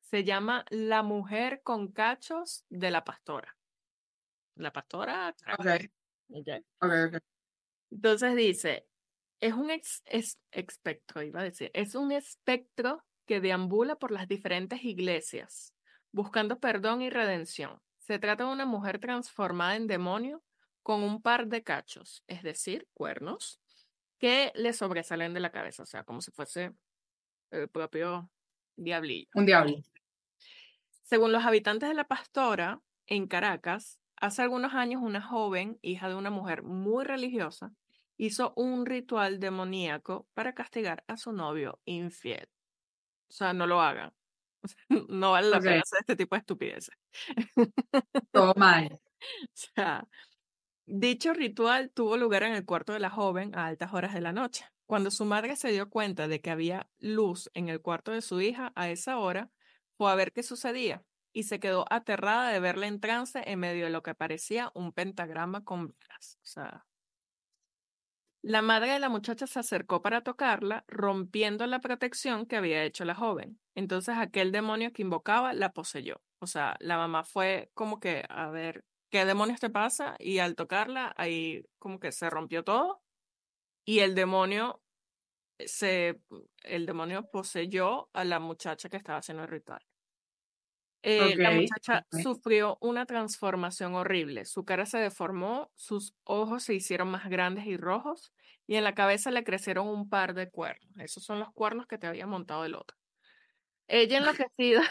[0.00, 3.56] se llama La mujer con cachos de la pastora.
[4.56, 5.30] La pastora.
[5.30, 5.88] Ok, Caracas.
[6.28, 6.48] Ok.
[6.78, 7.22] ok, ok.
[7.90, 8.86] Entonces dice,
[9.40, 14.28] es un ex, es- espectro, iba a decir, es un espectro que deambula por las
[14.28, 15.74] diferentes iglesias,
[16.12, 17.80] buscando perdón y redención.
[17.96, 20.44] Se trata de una mujer transformada en demonio
[20.84, 23.58] con un par de cachos, es decir, cuernos,
[24.18, 26.72] que le sobresalen de la cabeza, o sea, como si fuese
[27.50, 28.30] el propio
[28.76, 29.30] diablillo.
[29.34, 29.82] Un diablo.
[31.02, 36.16] Según los habitantes de la Pastora, en Caracas, hace algunos años una joven, hija de
[36.16, 37.72] una mujer muy religiosa,
[38.18, 42.46] hizo un ritual demoníaco para castigar a su novio infiel.
[43.28, 44.12] O sea, no lo hagan.
[45.08, 46.94] No vale la pena hacer este tipo de estupideces.
[48.30, 49.00] todo mal.
[49.42, 50.06] O sea,
[50.86, 54.32] dicho ritual tuvo lugar en el cuarto de la joven a altas horas de la
[54.32, 54.64] noche.
[54.86, 58.40] Cuando su madre se dio cuenta de que había luz en el cuarto de su
[58.40, 59.50] hija a esa hora,
[59.96, 63.84] fue a ver qué sucedía y se quedó aterrada de verla en trance en medio
[63.84, 66.38] de lo que parecía un pentagrama con velas.
[68.42, 73.04] La madre de la muchacha se acercó para tocarla, rompiendo la protección que había hecho
[73.06, 73.58] la joven.
[73.74, 76.20] Entonces aquel demonio que invocaba la poseyó.
[76.40, 78.84] O sea, la mamá fue como que a ver
[79.14, 83.00] qué demonios te pasa y al tocarla ahí como que se rompió todo
[83.84, 84.82] y el demonio
[85.64, 86.20] se
[86.64, 89.86] el demonio poseyó a la muchacha que estaba haciendo el ritual.
[91.04, 94.46] Eh, la muchacha sufrió una transformación horrible.
[94.46, 98.32] Su cara se deformó, sus ojos se hicieron más grandes y rojos,
[98.66, 100.90] y en la cabeza le crecieron un par de cuernos.
[100.98, 102.96] Esos son los cuernos que te había montado el otro.
[103.86, 104.82] Ella enloquecida,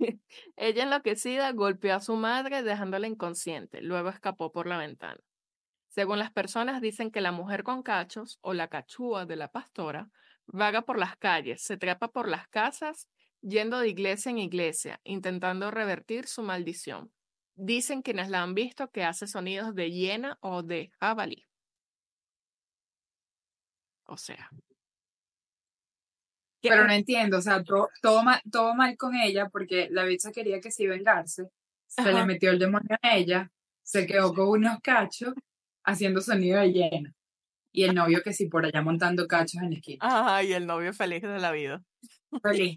[0.56, 3.82] ella enloquecida golpeó a su madre dejándola inconsciente.
[3.82, 5.20] Luego escapó por la ventana.
[5.88, 10.08] Según las personas, dicen que la mujer con cachos o la cachúa de la pastora
[10.46, 13.08] vaga por las calles, se trepa por las casas,
[13.40, 17.12] yendo de iglesia en iglesia, intentando revertir su maldición.
[17.54, 21.46] Dicen quienes la han visto que hace sonidos de hiena o de jabalí.
[24.04, 24.50] O sea,
[26.62, 30.30] Pero no entiendo, o sea, todo, todo, mal, todo mal con ella porque la bicha
[30.30, 31.48] quería que sí vengarse,
[31.86, 32.26] se le Ajá.
[32.26, 33.50] metió el demonio a ella,
[33.82, 35.32] se quedó con unos cachos
[35.84, 37.14] haciendo sonido de llena.
[37.72, 39.98] Y el novio que sí por allá montando cachos en la esquina.
[40.02, 41.82] Ay, el novio feliz de la vida.
[42.42, 42.76] Feliz.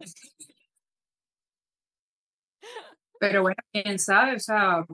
[3.20, 4.86] Pero bueno, quién sabe, o sea,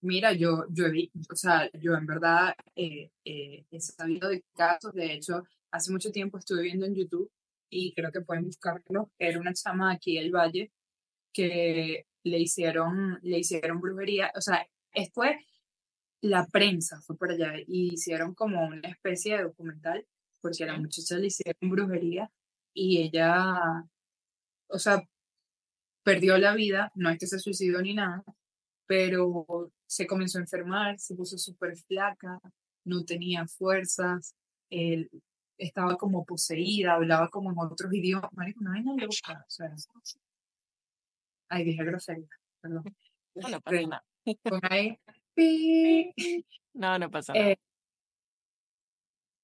[0.00, 0.84] mira, yo, yo,
[1.30, 6.12] o sea, yo en verdad eh, eh, he sabido de casos, de hecho, hace mucho
[6.12, 7.28] tiempo estuve viendo en YouTube
[7.74, 9.10] y creo que pueden buscarlo.
[9.18, 10.72] Era una chama aquí del Valle
[11.32, 14.66] que le hicieron, le hicieron brujería, o sea,
[15.12, 15.44] fue
[16.20, 20.06] la prensa, fue por allá, y hicieron como una especie de documental,
[20.40, 22.30] porque a la muchacha le hicieron brujería
[22.72, 23.84] y ella,
[24.68, 25.02] o sea,
[26.04, 28.22] perdió la vida, no es que se suicidó ni nada,
[28.86, 32.38] pero se comenzó a enfermar, se puso súper flaca,
[32.84, 34.36] no tenía fuerzas,
[34.70, 35.10] él
[35.58, 38.32] estaba como poseída, hablaba como en otros idiomas.
[38.32, 39.44] Marico, hay nada loca.
[39.46, 39.74] O sea,
[41.48, 42.28] ay, dije grosería,
[42.60, 42.84] perdón.
[43.34, 44.04] No, no pasa nada.
[44.70, 44.98] ahí.
[46.74, 47.50] No, no pasa nada.
[47.50, 47.56] Eh,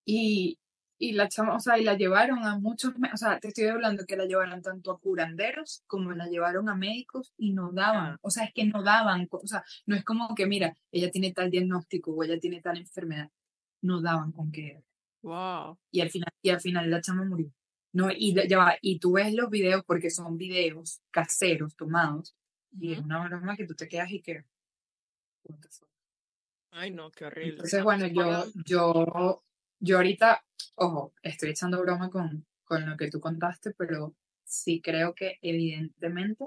[0.04, 0.58] y,
[0.98, 4.04] y la chama, o sea, y la llevaron a muchos, o sea, te estoy hablando
[4.06, 8.30] que la llevaron tanto a curanderos como la llevaron a médicos y no daban, o
[8.30, 11.50] sea, es que no daban, o sea, no es como que, mira, ella tiene tal
[11.50, 13.30] diagnóstico o ella tiene tal enfermedad,
[13.82, 14.82] no daban con qué.
[15.22, 15.78] Wow.
[15.90, 17.52] Y al final, y al final la chama murió.
[17.92, 22.36] No, y ya va, y tú ves los videos porque son videos caseros tomados
[22.78, 24.44] y es una broma que tú te quedas y que
[26.70, 27.50] Ay, no, qué horrible.
[27.50, 29.42] Entonces, bueno, yo, yo,
[29.80, 30.44] yo ahorita,
[30.76, 36.46] ojo, estoy echando broma con, con lo que tú contaste, pero sí creo que evidentemente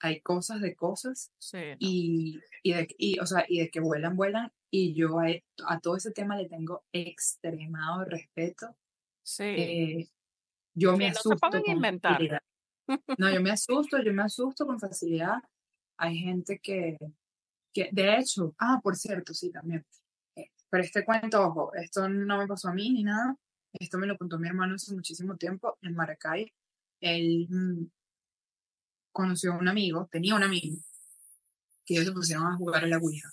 [0.00, 4.16] hay cosas de cosas sí, y, y, de, y, o sea, y de que vuelan,
[4.16, 4.52] vuelan.
[4.70, 5.26] Y yo a,
[5.66, 8.76] a todo ese tema le tengo extremado respeto.
[9.22, 9.44] Sí.
[9.44, 10.08] Eh,
[10.74, 11.50] yo me asusto.
[11.50, 12.42] No inventar.
[13.18, 15.36] No, yo me asusto, yo me asusto con facilidad.
[15.98, 16.96] Hay gente que,
[17.70, 19.84] que, de hecho, ah, por cierto, sí, también.
[20.34, 23.36] Eh, pero este cuento, ojo, esto no me pasó a mí ni nada.
[23.74, 26.50] Esto me lo contó mi hermano hace muchísimo tiempo en Maracay.
[27.00, 27.90] Él mm,
[29.12, 30.78] conoció a un amigo, tenía un amigo,
[31.84, 33.28] que ellos se pusieron a jugar a la Ouija.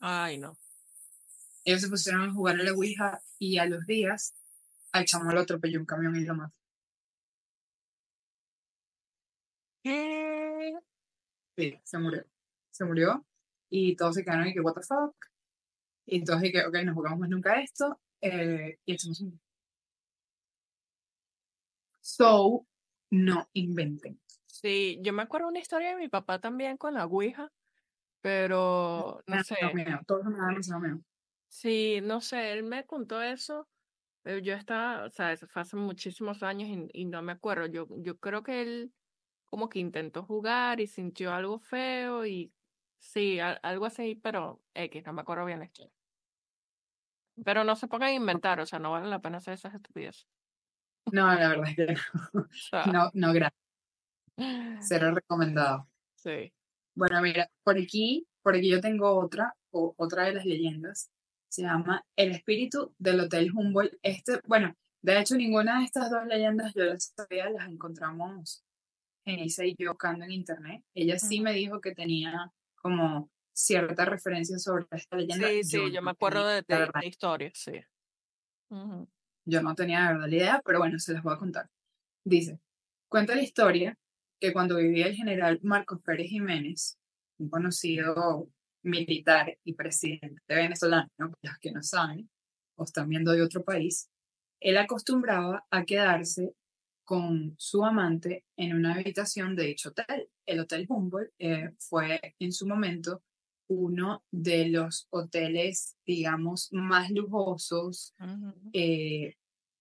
[0.00, 0.56] Ay, no.
[1.66, 4.34] Ellos se pusieron a jugar a la Ouija y a los días
[4.92, 6.54] al chamo lo atropelló un camión y lo mató.
[9.82, 10.72] ¿Qué?
[11.56, 12.24] Sí, se murió.
[12.70, 13.26] Se murió
[13.68, 15.16] y todos se quedaron y que, what the fuck.
[16.06, 18.00] Y todos y que, ok, no jugamos más nunca esto.
[18.20, 19.40] Eh, y eso un
[22.00, 22.64] So,
[23.10, 24.20] no inventen.
[24.46, 27.52] Sí, yo me acuerdo una historia de mi papá también con la Ouija,
[28.20, 29.56] pero no sé.
[30.06, 30.36] Todos me
[31.48, 33.68] Sí, no sé, él me contó eso,
[34.22, 37.66] pero yo estaba, o sea, eso fue hace muchísimos años y, y no me acuerdo.
[37.66, 38.92] Yo, yo creo que él
[39.46, 42.52] como que intentó jugar y sintió algo feo y
[42.98, 45.92] Sí, algo así, pero X, no me acuerdo bien historia.
[47.44, 50.26] Pero no se pongan a inventar, o sea, no vale la pena hacer esas estupideces.
[51.12, 52.48] No, la verdad es que no.
[52.92, 53.60] No, no, gracias.
[54.80, 55.88] Será recomendado.
[56.16, 56.52] Sí.
[56.94, 61.10] Bueno, mira, por aquí, por aquí yo tengo otra, o, otra de las leyendas.
[61.56, 63.94] Se llama El espíritu del Hotel Humboldt.
[64.02, 68.62] Este, bueno, de hecho, ninguna de estas dos leyendas yo las sabía, las encontramos
[69.24, 70.84] en Isa y yo buscando en internet.
[70.92, 75.48] Ella sí me dijo que tenía como cierta referencia sobre esta leyenda.
[75.48, 77.80] Sí, sí, yo, me acuerdo de, de, la historia, sí.
[79.46, 81.70] Yo no tenía de verdad la idea, pero bueno, se las voy a contar.
[82.22, 82.60] Dice,
[83.08, 83.96] cuenta la historia
[84.38, 86.98] que cuando vivía el general Marcos Pérez Jiménez,
[87.38, 88.50] un conocido
[88.86, 92.30] militar y presidente venezolano, los que no saben,
[92.76, 94.08] o están viendo de otro país,
[94.60, 96.54] él acostumbraba a quedarse
[97.04, 100.28] con su amante en una habitación de dicho hotel.
[100.44, 103.22] El Hotel Humboldt eh, fue en su momento
[103.68, 108.14] uno de los hoteles, digamos, más lujosos,
[108.72, 109.34] eh,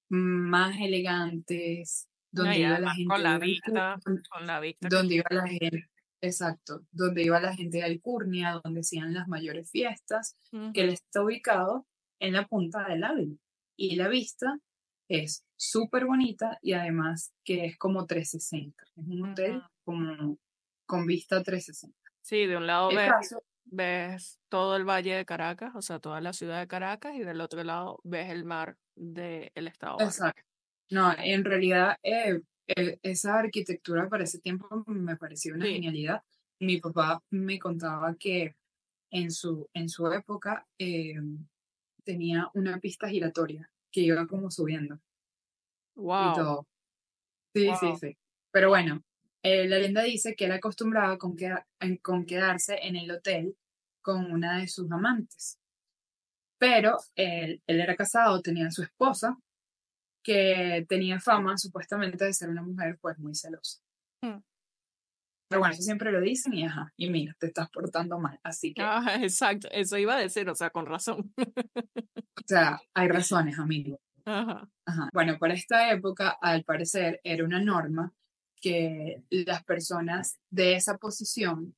[0.09, 3.09] más elegantes, donde iba la gente.
[3.09, 4.87] Con la vista, con la vista.
[4.89, 5.89] Donde iba la gente,
[6.25, 10.38] exacto, donde iba la gente de Alcurnia, donde hacían las mayores fiestas,
[10.73, 11.85] que él está ubicado
[12.19, 13.35] en la punta del Ávila.
[13.77, 14.59] Y la vista
[15.09, 18.83] es súper bonita y además que es como 360.
[18.95, 20.38] Es un hotel como
[20.85, 21.95] con vista 360.
[22.21, 22.89] Sí, de un lado
[23.65, 27.41] ves, todo el valle de Caracas, o sea, toda la ciudad de Caracas, y del
[27.41, 29.97] otro lado ves el mar del estado.
[29.99, 30.41] Exacto.
[30.89, 36.23] No, en realidad eh, esa arquitectura para ese tiempo me pareció una genialidad.
[36.60, 38.56] Mi papá me contaba que
[39.12, 41.15] en su, en su época eh,
[42.04, 44.99] tenía una pista giratoria que iba como subiendo.
[45.95, 46.65] Wow.
[47.54, 48.17] Sí, sí, sí.
[48.51, 49.04] Pero bueno,
[49.43, 51.36] eh, la leyenda dice que él acostumbraba con,
[52.01, 53.56] con quedarse en el hotel
[54.01, 55.60] con una de sus amantes.
[56.58, 59.38] Pero él, él era casado, tenía su esposa,
[60.25, 63.79] que tenía fama supuestamente de ser una mujer pues muy celosa.
[64.21, 64.39] Hmm.
[65.47, 68.73] Pero bueno, eso siempre lo dicen y ajá, y mira, te estás portando mal, así
[68.73, 68.81] que...
[68.81, 71.31] Ah, exacto, eso iba a decir, o sea, con razón.
[71.38, 73.99] o sea, hay razones, amigo.
[74.25, 74.67] Ajá.
[74.88, 75.09] Ajá.
[75.13, 78.11] Bueno, para esta época, al parecer, era una norma
[78.59, 81.75] que las personas de esa posición,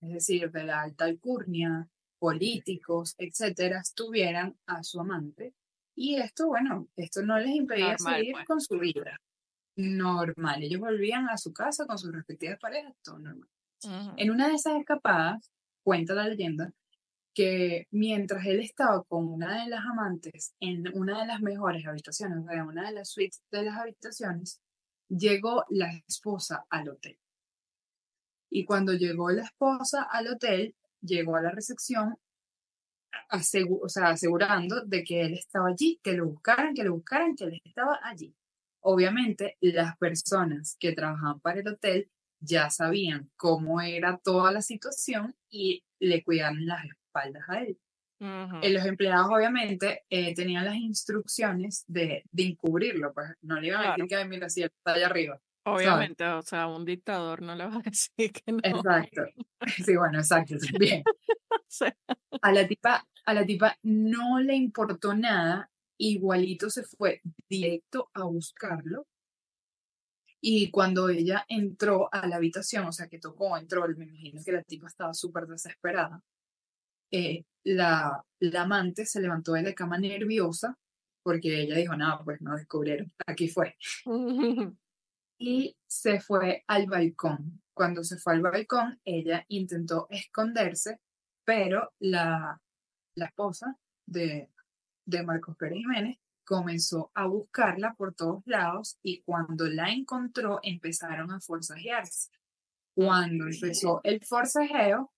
[0.00, 1.86] es decir, de la alta alcurnia,
[2.18, 5.52] políticos, etcétera, tuvieran a su amante.
[5.94, 8.46] Y esto, bueno, esto no les impedía Normal, seguir pues.
[8.46, 9.20] con su vida
[9.76, 10.62] normal.
[10.62, 13.48] Ellos volvían a su casa con sus respectivas parejas, todo normal.
[14.16, 15.50] En una de esas escapadas,
[15.82, 16.72] cuenta la leyenda,
[17.34, 22.38] que mientras él estaba con una de las amantes en una de las mejores habitaciones,
[22.38, 24.62] o sea, en una de las suites de las habitaciones,
[25.08, 27.18] llegó la esposa al hotel.
[28.50, 32.16] Y cuando llegó la esposa al hotel, llegó a la recepción
[33.30, 37.34] asegu- o sea, asegurando de que él estaba allí, que lo buscaran, que lo buscaran,
[37.36, 38.34] que él estaba allí.
[38.80, 45.34] Obviamente, las personas que trabajaban para el hotel ya sabían cómo era toda la situación
[45.50, 47.78] y le cuidaron las espaldas a él.
[48.20, 48.56] Ujú.
[48.62, 53.80] Eh, Los empleados, obviamente, eh, tenían las instrucciones de, de encubrirlo, pues no le iban
[53.80, 54.22] a decir Claro.
[54.24, 55.40] que, mira, si él está allá arriba.
[55.64, 58.58] Obviamente, o sea, un dictador no le va a decir que no.
[58.62, 59.22] Exacto.
[59.86, 61.02] Sí, bueno, exacto, también.
[61.50, 61.96] O sea,
[62.42, 68.24] A la tipa, a la tipa no le importó nada, igualito se fue directo a
[68.24, 69.06] buscarlo.
[70.42, 74.52] Y cuando ella entró a la habitación, o sea, que tocó, entró, me imagino que
[74.52, 76.20] la tipa estaba súper desesperada,
[77.10, 80.76] eh, la, la amante se levantó de la cama nerviosa
[81.22, 83.76] porque ella dijo, nada, pues no descubrieron, aquí fue.
[85.46, 87.60] Y se fue al balcón.
[87.74, 91.00] Cuando se fue al balcón, ella intentó esconderse,
[91.44, 92.58] pero la,
[93.14, 94.50] la esposa de,
[95.04, 101.30] de Marcos Pérez Jiménez comenzó a buscarla por todos lados y cuando la encontró empezaron
[101.30, 102.30] a forcejearse.
[102.94, 105.12] Cuando empezó el forcejeo,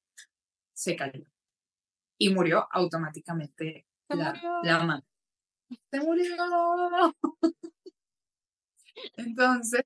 [0.73, 1.25] se cayó
[2.19, 4.63] y murió automáticamente Se la, murió.
[4.65, 5.09] la amante.
[5.93, 6.35] Se murió.
[9.17, 9.85] Entonces,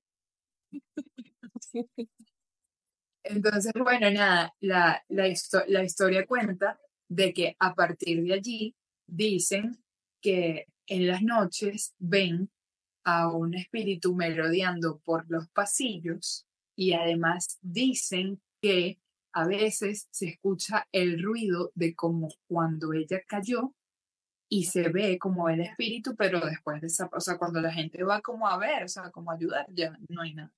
[3.23, 8.75] Entonces, bueno, nada, la, la, histo- la historia cuenta de que a partir de allí
[9.07, 9.77] dicen
[10.21, 12.49] que en las noches ven
[13.05, 18.99] a un espíritu merodeando por los pasillos y además dicen que
[19.33, 23.73] a veces se escucha el ruido de como cuando ella cayó
[24.49, 28.03] y se ve como el espíritu, pero después de esa, o sea, cuando la gente
[28.03, 30.53] va como a ver, o sea, como a ayudar, ya no hay nada.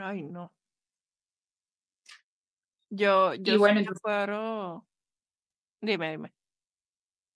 [0.00, 0.52] Ay, no.
[2.90, 4.82] Yo, yo Y bueno, me entonces-.
[5.80, 6.32] Dime, dime.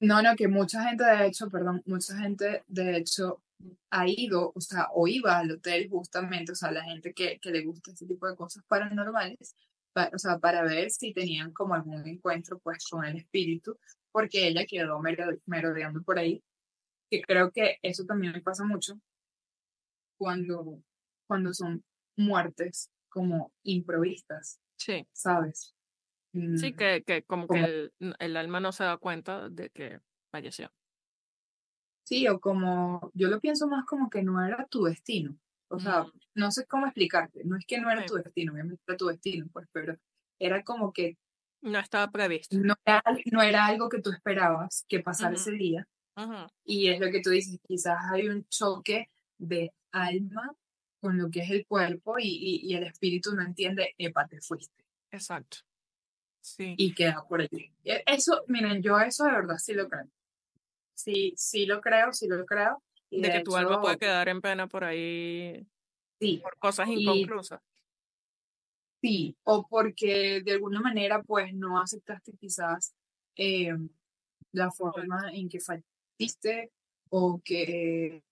[0.00, 3.40] No, no, que mucha gente, de hecho, perdón, mucha gente, de hecho,
[3.90, 7.50] ha ido, o sea, o iba al hotel justamente, o sea, la gente que, que
[7.52, 9.54] le gusta este tipo de cosas paranormales,
[9.92, 13.78] pa- o sea, para ver si tenían como algún encuentro, pues, con el espíritu,
[14.10, 16.42] porque ella quedó mero- merodeando por ahí,
[17.08, 18.94] que creo que eso también pasa mucho
[20.18, 20.82] cuando,
[21.28, 21.84] cuando son
[22.16, 25.74] muertes como improvistas, Sí, ¿sabes?
[26.32, 29.70] sí, Mm, que, que como que como- el, el alma no se da cuenta de
[29.70, 30.70] que falleció.
[32.04, 35.36] Sí, o como, yo lo pienso más como que no era tu destino.
[35.68, 37.42] O sea, Mm, no sé cómo explicarte.
[37.44, 38.08] No es que no era Sí.
[38.08, 39.96] tu destino, obviamente era tu destino, pues, pero
[40.38, 41.16] era como que
[41.62, 42.56] no estaba previsto.
[42.58, 45.40] no era, no era algo que tú esperabas que pasara Ujú.
[45.40, 45.86] ese día.
[46.64, 50.52] Y es lo que tú dices, quizás hay un choque de alma
[51.02, 54.40] con lo que es el cuerpo y, y, y el espíritu no entiende, epa, te
[54.40, 54.84] fuiste.
[55.10, 55.58] Exacto.
[56.40, 56.74] Sí.
[56.78, 57.72] Y queda por allí.
[57.84, 60.08] E- Eso, miren, yo eso de verdad sí lo creo.
[60.94, 62.80] Sí, sí lo creo, sí lo creo.
[63.10, 65.66] Y de de que tu alma puede quedar en pena por ahí
[66.20, 67.60] sí, por cosas Y- inconclusas.
[69.02, 72.94] Sí, o porque de alguna manera pues no aceptaste quizás
[73.36, 73.76] eh,
[74.52, 76.70] la forma en que falleciste
[77.10, 78.22] o que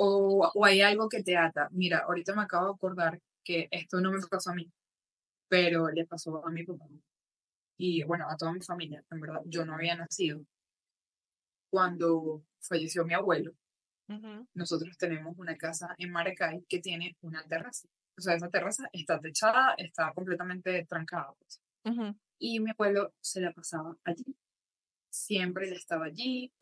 [0.00, 1.68] o, o hay algo que te ata.
[1.72, 4.70] Mira, ahorita me acabo de acordar que esto no me pasó a mí,
[5.48, 6.86] pero le pasó a mi papá
[7.78, 9.04] y bueno, a toda mi familia.
[9.10, 10.42] En verdad, yo no había nacido
[11.70, 13.52] cuando falleció mi abuelo.
[14.08, 17.88] Ujú, Nosotros tenemos una casa en Maracay que tiene una terraza.
[18.16, 21.32] O sea, esa terraza está techada, está completamente trancada.
[21.38, 21.60] pues.
[21.84, 22.14] ujú.
[22.38, 24.36] Y mi abuelo se la pasaba allí.
[25.10, 26.52] Siempre él estaba allí.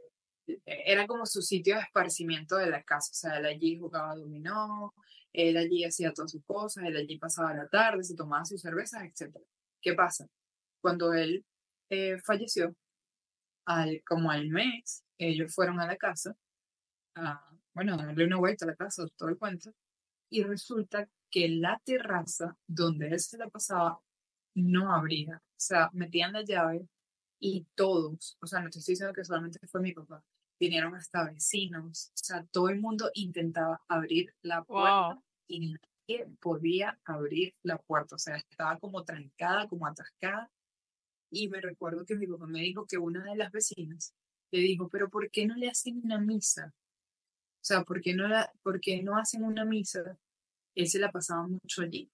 [0.46, 3.10] E- Era como su sitio de esparcimiento de la casa.
[3.12, 4.94] O sea, él allí jugaba dominó,
[5.32, 9.02] él allí hacía todas sus cosas, él allí pasaba la tarde, se tomaba sus cervezas,
[9.04, 9.38] etc.
[9.80, 10.26] ¿Qué pasa?
[10.80, 11.44] Cuando él
[11.90, 12.74] eh, falleció,
[13.66, 16.36] al, como al mes, ellos fueron a la casa,
[17.16, 17.40] a,
[17.74, 19.72] bueno, darle una vuelta a la casa, todo el cuento,
[20.30, 24.00] y resulta que la terraza donde él se la pasaba
[24.54, 25.36] no abría.
[25.38, 26.86] O sea, metían la llave
[27.40, 30.22] y todos, o sea, no estoy diciendo que solamente fue mi papá,
[30.58, 36.98] vinieron hasta vecinos, o sea, todo el mundo intentaba abrir la puerta y nadie podía
[37.04, 40.50] abrir la puerta, o sea, estaba como trancada, como atascada.
[41.30, 44.14] Y me recuerdo que mi papá me dijo que una de las vecinas
[44.52, 46.72] le dijo, pero ¿por qué no le hacen una misa?
[46.72, 50.16] O sea, ¿por qué no, la, por qué no hacen una misa?
[50.74, 52.10] Él se la pasaba mucho allí.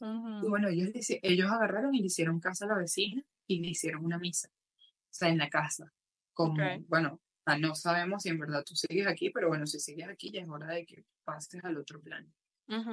[0.00, 0.90] Y bueno, ellos,
[1.22, 4.48] ellos agarraron y le hicieron casa a la vecina y le hicieron una misa.
[4.48, 5.92] O sea, en la casa.
[6.32, 6.56] Como,
[6.88, 7.20] bueno,
[7.54, 10.48] no sabemos si en verdad tú sigues aquí, pero bueno, si sigues aquí ya es
[10.48, 12.28] hora de que pases al otro plano.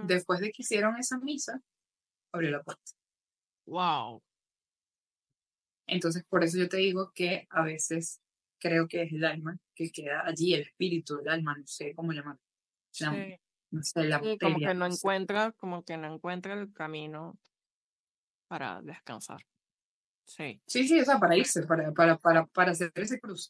[0.05, 1.59] Después de que hicieron esa misa,
[2.31, 2.91] abrió la puerta.
[3.65, 4.21] Wow.
[5.87, 8.21] Entonces, por eso yo te digo que a veces
[8.59, 12.13] creo que es el alma que queda allí, el espíritu del alma, no sé cómo
[12.13, 12.41] llamarlo.
[12.91, 13.05] sí.
[13.71, 17.39] No sé, la como que no encuentra, como que no encuentra el camino
[18.47, 19.39] para descansar.
[20.25, 20.61] Sí.
[20.67, 23.49] Sí, sí, o sea, para irse, para, para, para, para hacer ese cruce.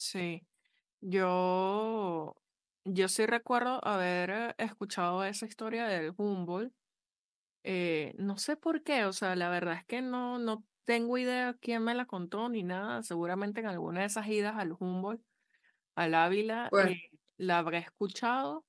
[0.00, 0.46] Sí.
[1.00, 2.36] Yo,
[2.84, 6.74] yo sí recuerdo haber escuchado esa historia del Humboldt.
[7.64, 11.56] Eh, no sé por qué, o sea, la verdad es que no, no tengo idea
[11.60, 13.02] quién me la contó ni nada.
[13.02, 15.22] Seguramente en alguna de esas idas al Humboldt,
[15.96, 18.66] al Ávila, pues eh, la habré escuchado,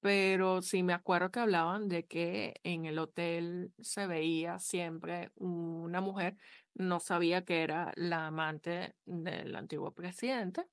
[0.00, 6.00] pero sí me acuerdo que hablaban de que en el hotel se veía siempre una
[6.00, 6.36] mujer
[6.74, 10.66] no sabía que era la amante del antiguo presidente,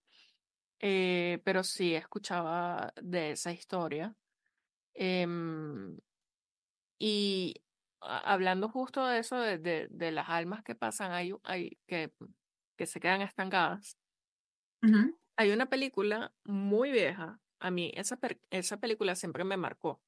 [0.80, 4.16] eh, pero sí escuchaba de esa historia.
[4.94, 5.98] Em,
[6.98, 7.56] y
[8.02, 12.14] hablando justo de eso, de, de, las almas que pasan, hay, hay que,
[12.78, 13.98] que se quedan estancadas.
[15.36, 18.18] Hay una película muy vieja, a mí esa,
[18.50, 20.02] esa película siempre me marcó.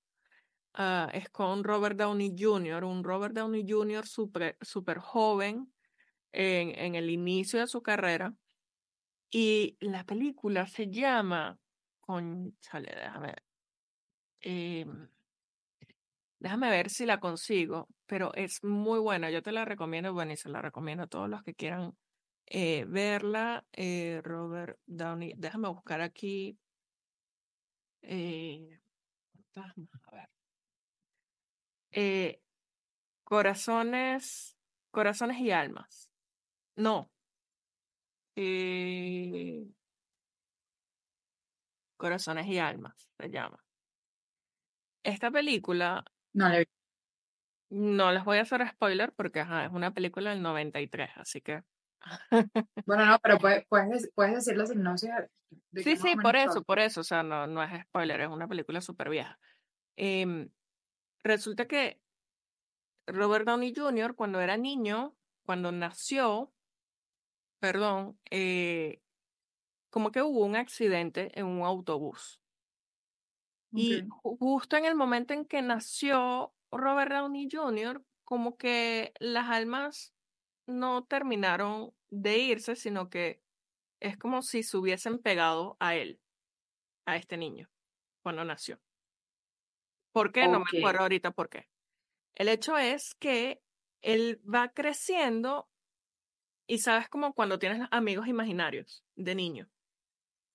[0.74, 4.08] Ah, es con Robert Downey Jr., un Robert Downey Jr.
[4.08, 5.74] súper super joven,
[6.32, 8.34] en, el inicio de su carrera.
[9.30, 11.58] Y la película se llama,
[12.02, 13.36] conchale, déjame,
[14.42, 14.86] eh,
[16.40, 20.38] déjame ver si la consigo, pero es muy buena, yo te la recomiendo, bueno, y
[20.38, 21.96] se la recomiendo a todos los que quieran
[22.54, 23.66] eh, verla.
[23.72, 26.60] Eh, Robert Downey, déjame buscar aquí.
[28.02, 28.78] Eh,
[29.56, 29.74] a
[31.94, 32.42] ver.
[33.24, 34.58] Corazones,
[34.92, 36.11] corazones y almas.
[36.76, 37.10] No.
[38.36, 39.68] Eh,
[41.98, 43.64] Corazones y Almas se llama.
[45.04, 46.04] Esta película.
[46.34, 46.50] No
[47.70, 51.64] No les voy a hacer spoiler porque es una película del 93, así que.
[52.86, 53.66] bueno, no, pero puedes,
[54.16, 55.12] puedes, decir la sinopsis.
[55.76, 57.02] sí, sí, por eso, por eso.
[57.02, 59.38] O sea, no, no es spoiler, es una película súper vieja.
[59.96, 60.50] Em,
[61.24, 62.02] resulta que
[63.06, 65.16] Robert Downey Jr., cuando era niño,
[65.46, 66.52] cuando nació,
[67.62, 69.02] perdón, eh,
[69.92, 72.42] como que hubo un accidente en un autobús.
[73.74, 80.14] Y justo en el momento en que nació Robert Downey Jr., como que las almas
[80.68, 83.42] no terminaron de irse, sino que
[84.02, 86.20] es como si se hubiesen pegado a él,
[87.06, 87.70] a este niño,
[88.24, 88.82] cuando nació.
[90.12, 90.48] ¿Por qué?
[90.48, 91.70] No me acuerdo ahorita por qué.
[92.36, 93.62] El hecho es que
[94.02, 95.71] él va creciendo
[96.72, 99.70] y sabes como cuando tienes amigos imaginarios de niño.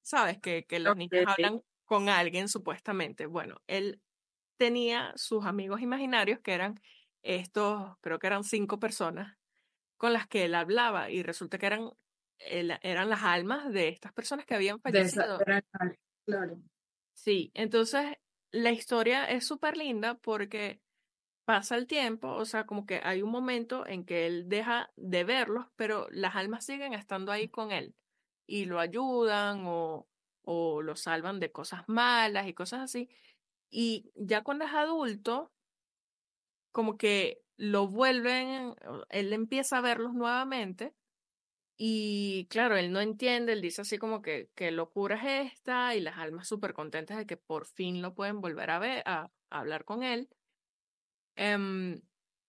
[0.01, 3.27] Sabes que, que los niños hablan con alguien supuestamente.
[3.27, 4.01] Bueno, él
[4.57, 6.81] tenía sus amigos imaginarios que eran
[7.23, 9.37] estos, creo que eran cinco personas
[9.99, 11.91] con las que él hablaba y resulta que eran,
[12.39, 15.39] eran las almas de estas personas que habían fallecido.
[16.25, 16.62] claro.
[17.12, 18.17] Sí, entonces
[18.53, 20.81] la historia es súper linda porque
[21.47, 25.24] pasa el tiempo, o sea, como que hay un momento en que él deja de
[25.24, 27.97] verlos, pero las almas siguen estando ahí con él
[28.49, 30.09] y lo ayudan o,
[30.44, 33.11] o lo salvan de cosas malas y cosas así.
[33.70, 35.53] Y ya cuando es adulto,
[36.72, 38.74] como que lo vuelven,
[39.09, 40.94] él empieza a verlos nuevamente
[41.78, 46.01] y claro, él no entiende, él dice así como que qué locura es esta y
[46.01, 49.84] las almas súper contentas de que por fin lo pueden volver a ver, a hablar
[49.84, 50.28] con él.
[51.37, 52.01] Um,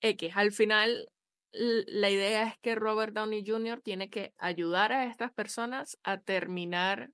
[0.01, 1.09] X, al final
[1.51, 3.81] la idea es que Robert Downey Jr.
[3.81, 7.09] tiene que ayudar a estas personas a terminar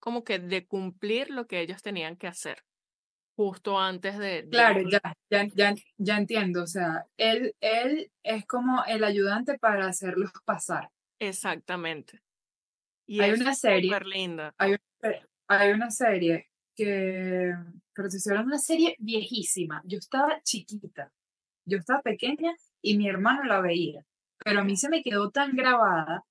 [0.00, 2.64] como que de cumplir lo que ellos tenían que hacer
[3.36, 4.46] justo antes de...
[4.50, 6.62] Claro, ya, ya, ya, ya entiendo.
[6.62, 10.90] O sea, él, él es como el ayudante para hacerlos pasar.
[11.18, 12.20] Exactamente.
[13.06, 13.98] Y hay una serie.
[14.04, 14.54] linda.
[14.58, 14.76] Hay,
[15.48, 17.52] hay una serie que,
[17.94, 19.82] pero te estoy una serie viejísima.
[19.84, 21.12] Yo estaba chiquita,
[21.64, 24.04] yo estaba pequeña y mi hermano la veía,
[24.44, 26.24] pero a mí se me quedó tan grabada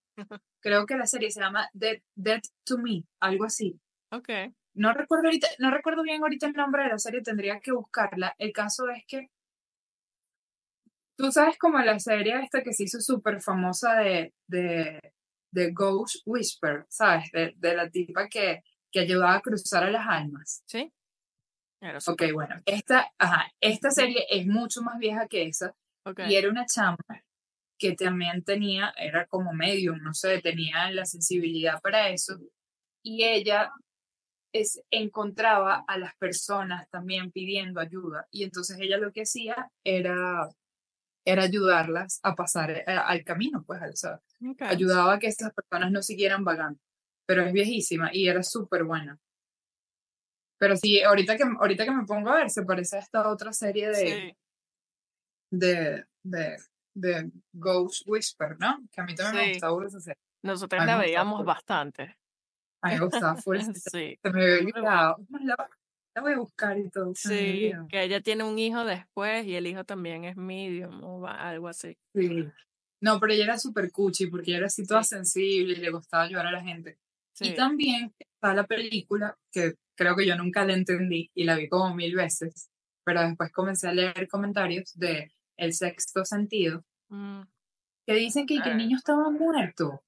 [0.62, 3.80] Creo que la serie se llama Dead, Dead to Me, algo así.
[4.12, 4.30] Ok.
[4.74, 8.36] No recuerdo ahorita, no recuerdo bien ahorita el nombre de la serie, tendría que buscarla.
[8.38, 9.30] El caso es que
[11.18, 15.14] tú sabes como la serie esta que se hizo súper famosa de, de,
[15.52, 17.32] de Ghost Whisper, ¿sabes?
[17.32, 20.64] De, de la tipa que, que ayudaba a cruzar a las almas.
[20.68, 20.92] Sí.
[22.08, 25.74] Ok, bueno, esta, ajá, esta serie es mucho más vieja que esa
[26.06, 26.20] ok.
[26.30, 26.98] y era una chama
[27.80, 32.38] que también tenía, era como medium, no sé, tenía la sensibilidad para eso
[33.04, 33.72] y ella
[34.54, 40.48] es, encontraba a las personas también pidiendo ayuda y entonces ella lo que hacía era,
[41.26, 44.62] era ayudarlas a pasar eh, al camino, pues, o sea, Ok.
[44.62, 46.80] ayudaba a que esas personas no siguieran vagando,
[47.26, 49.18] pero es viejísima y era súper buena.
[50.62, 53.52] Pero sí, ahorita que, ahorita que me pongo a ver, se parece a esta otra
[53.52, 54.38] serie de, Sí.
[55.52, 56.58] de, de,
[56.94, 58.78] de Ghost Whisper, ¿no?
[58.92, 59.54] Que a mí también me Sí.
[59.60, 60.22] gustaba esa serie.
[60.44, 62.16] Nosotros la me veíamos bastante.
[62.84, 63.58] A mí me gustaba full.
[63.76, 64.20] Se Sí.
[64.24, 65.18] me había olvidado.
[65.44, 65.70] La,
[66.16, 67.14] la voy a buscar y todo.
[67.16, 71.04] se me Sí, que ella tiene un hijo después y el hijo también es medium
[71.04, 71.98] o algo así.
[72.14, 72.46] Sí.
[73.02, 76.24] No, pero ella era súper cuchi porque ella era así toda sensible y le gustaba
[76.26, 77.00] ayudar a la gente.
[77.40, 77.56] Y Sí.
[77.56, 81.94] también está la película que creo que yo nunca la entendí y la vi como
[81.94, 82.72] mil veces,
[83.04, 87.42] pero después comencé a leer comentarios de El sexto sentido Mm,
[88.08, 90.02] que dicen que, que el niño estaba muerto.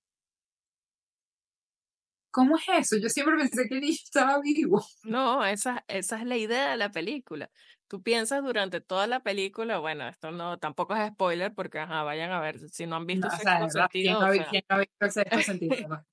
[2.32, 2.98] ¿Cómo es eso?
[2.98, 4.84] Yo siempre pensé que el niño estaba vivo.
[5.04, 7.52] No, esa, esa es la idea de la película.
[7.88, 12.32] Tú piensas durante toda la película, bueno, esto no, tampoco es spoiler porque ajá, vayan
[12.32, 14.28] a ver, si no han No, visto o sea, ¿quién o sea,
[14.70, 16.06] ha visto sexto sentido?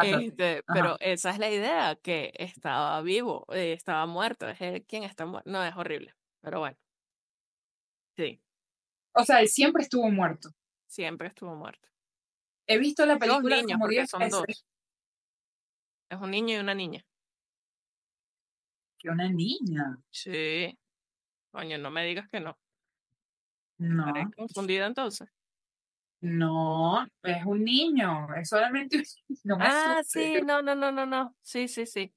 [0.00, 5.02] Este, pero esa es la idea, que estaba vivo, eh, estaba muerto, es él quien
[5.04, 5.50] está muerto.
[5.50, 6.78] No, es horrible, pero bueno.
[8.16, 8.40] Sí,
[9.14, 10.48] O sea, él siempre estuvo muerto.
[10.86, 11.88] siempre estuvo muerto.
[12.68, 14.30] He visto la Dos película niños, como porque 10 son veces.
[14.30, 14.66] dos.
[16.10, 17.06] Es un niño y una niña.
[18.98, 19.98] Que una niña.
[20.10, 20.78] Sí.
[21.50, 22.58] Coño, no me digas que no.
[23.78, 25.28] No, Estaré confundida entonces.
[26.20, 28.34] no, es un niño.
[28.34, 29.04] Es solamente un
[29.58, 31.36] me Ah, sí, no, no, no, no, no.
[31.42, 32.12] Sí, sí, sí.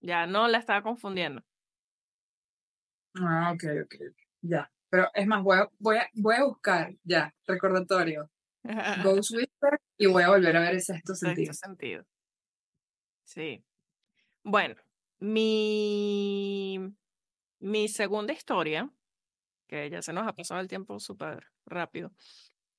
[0.00, 1.42] Ya no la estaba confundiendo.
[3.14, 3.94] Ah, ok, ok.
[4.42, 4.70] Ya.
[4.90, 8.30] Pero es más, voy a, voy a, voy a buscar, ya, recordatorio.
[9.02, 11.52] Ghost Whisper y voy a volver a ver el sexto sentido.
[11.52, 12.04] Sexto sentido.
[13.24, 13.64] Sí.
[14.44, 14.74] Bueno,
[15.20, 16.78] mi,
[17.62, 18.90] mi segunda historia,
[19.68, 22.12] que ya se nos ha pasado el tiempo súper rápido,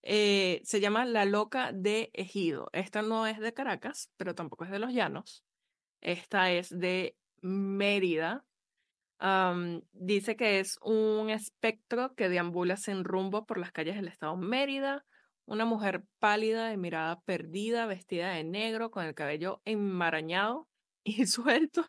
[0.03, 2.69] eh, se llama La Loca de Ejido.
[2.73, 5.45] Esta no es de Caracas, pero tampoco es de los Llanos.
[6.01, 8.45] Esta es de Mérida.
[9.93, 15.05] Dice que es un espectro que deambula sin rumbo por las calles del estado Mérida.
[15.45, 20.67] Una mujer pálida, de mirada perdida, vestida de negro, con el cabello enmarañado
[21.05, 21.85] y suelto.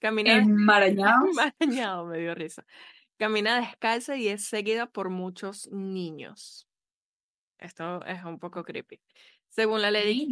[0.00, 1.28] Enmarañados.
[1.60, 2.64] enmarañado, me dio risa.
[3.16, 6.68] Camina descalza y es seguida por muchos niños.
[7.58, 9.00] Esto es un poco creepy.
[9.48, 10.28] Según la ley,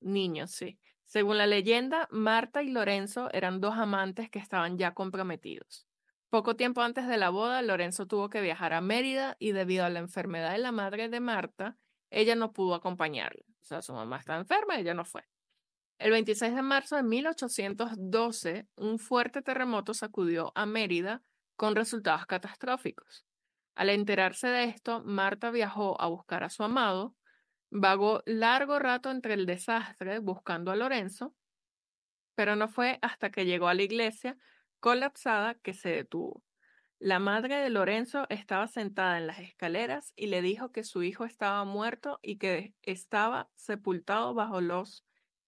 [0.00, 0.50] Niños.
[0.50, 0.78] sí.
[1.04, 5.86] Según la leyenda, Marta y Lorenzo eran dos amantes que estaban ya comprometidos.
[6.30, 9.90] Poco tiempo antes de la boda, Lorenzo tuvo que viajar a Mérida y debido a
[9.90, 11.76] la enfermedad de la madre de Marta,
[12.08, 13.42] ella no pudo acompañarla.
[13.60, 15.22] O sea, su mamá estaba enferma y ella no fue.
[16.02, 21.22] El 26 de marzo de 1812, un fuerte terremoto sacudió a Mérida
[21.54, 23.24] con resultados catastróficos.
[23.76, 27.14] Al enterarse de esto, Marta viajó a buscar a su amado,
[27.70, 31.36] vagó largo rato entre el desastre buscando a Lorenzo,
[32.34, 34.36] pero no fue hasta que llegó a la iglesia
[34.80, 36.42] colapsada que se detuvo.
[36.98, 41.26] La madre de Lorenzo estaba sentada en las escaleras y le dijo que su hijo
[41.26, 45.04] estaba muerto y que estaba sepultado bajo los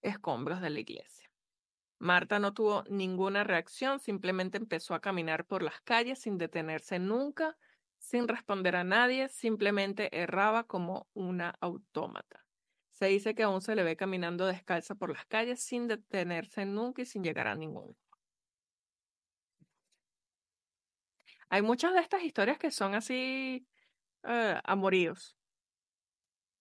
[0.07, 1.29] escombros de la iglesia.
[1.99, 7.57] Marta no tuvo ninguna reacción, simplemente empezó a caminar por las calles sin detenerse nunca,
[7.97, 12.45] sin responder a nadie, simplemente erraba como una autómata.
[12.91, 17.01] Se dice que aún se le ve caminando descalza por las calles sin detenerse nunca
[17.01, 17.95] y sin llegar a ningún.
[21.49, 23.67] Hay muchas de estas historias que son así
[24.23, 25.37] eh, amoríos.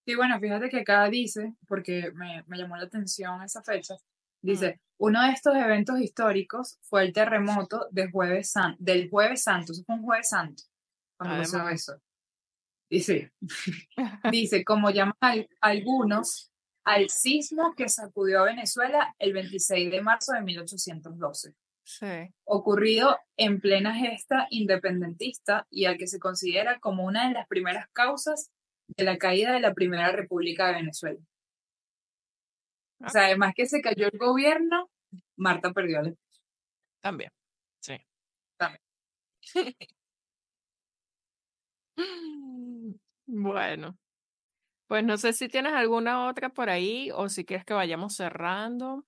[0.07, 3.95] Sí, bueno, fíjate que acá dice, porque me, me llamó la atención esa fecha,
[4.43, 9.73] dice, uno de estos eventos históricos fue el terremoto de jueves san- del jueves santo,
[9.73, 10.63] eso fue un jueves santo,
[11.19, 12.01] cuando pasó eso.
[12.91, 13.27] Y sí,
[14.31, 16.51] dice, como llaman al- algunos,
[16.85, 21.55] al sismo que sacudió a Venezuela el 26 de marzo de 1812
[21.87, 22.07] Sí.
[22.45, 27.89] ocurrido en plena gesta independentista y al que se considera como una de las primeras
[27.93, 28.51] causas
[28.89, 31.21] de la caída de la Primera República de Venezuela.
[33.01, 34.91] O sea, además que se cayó el gobierno,
[35.37, 36.17] Marta perdió el
[37.01, 37.31] También,
[37.81, 37.97] sí.
[38.57, 38.81] También.
[43.27, 43.99] bueno,
[44.87, 49.05] pues no sé si tienes alguna otra por ahí o si quieres que vayamos cerrando.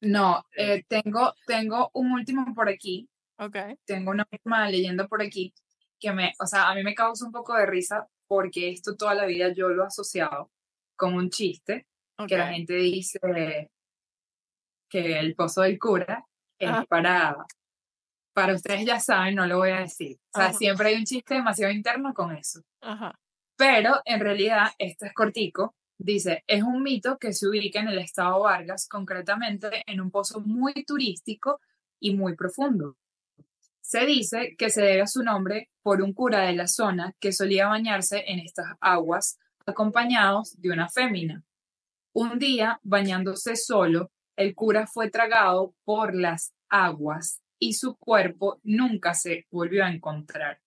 [0.00, 3.08] No, eh, tengo, tengo un último por aquí.
[3.38, 3.56] Ok.
[3.84, 5.52] Tengo una última leyenda por aquí
[5.98, 9.14] que me, o sea, a mí me causa un poco de risa porque esto toda
[9.14, 10.50] la vida yo lo he asociado
[10.96, 11.86] con un chiste
[12.26, 13.18] que la gente dice
[14.88, 16.24] que el pozo del cura
[16.58, 16.84] es Ajá.
[16.86, 17.46] para,
[18.32, 20.16] para ustedes ya saben, no lo voy a decir.
[20.32, 20.58] O sea, Ajá.
[20.58, 22.62] siempre hay un chiste demasiado interno con eso.
[22.80, 23.18] Ajá.
[23.56, 25.74] Pero en realidad, este es cortico.
[25.98, 30.40] Dice, es un mito que se ubica en el estado Vargas, concretamente en un pozo
[30.40, 31.60] muy turístico
[32.00, 32.96] y muy profundo.
[33.86, 37.30] Se dice que se debe a su nombre por un cura de la zona que
[37.30, 41.44] solía bañarse en estas aguas acompañados de una fémina.
[42.12, 49.14] Un día, bañándose solo, el cura fue tragado por las aguas y su cuerpo nunca
[49.14, 50.60] se volvió a encontrar.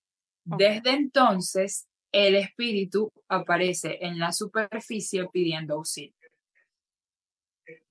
[0.45, 6.15] Desde entonces, el espíritu aparece en la superficie pidiendo auxilio.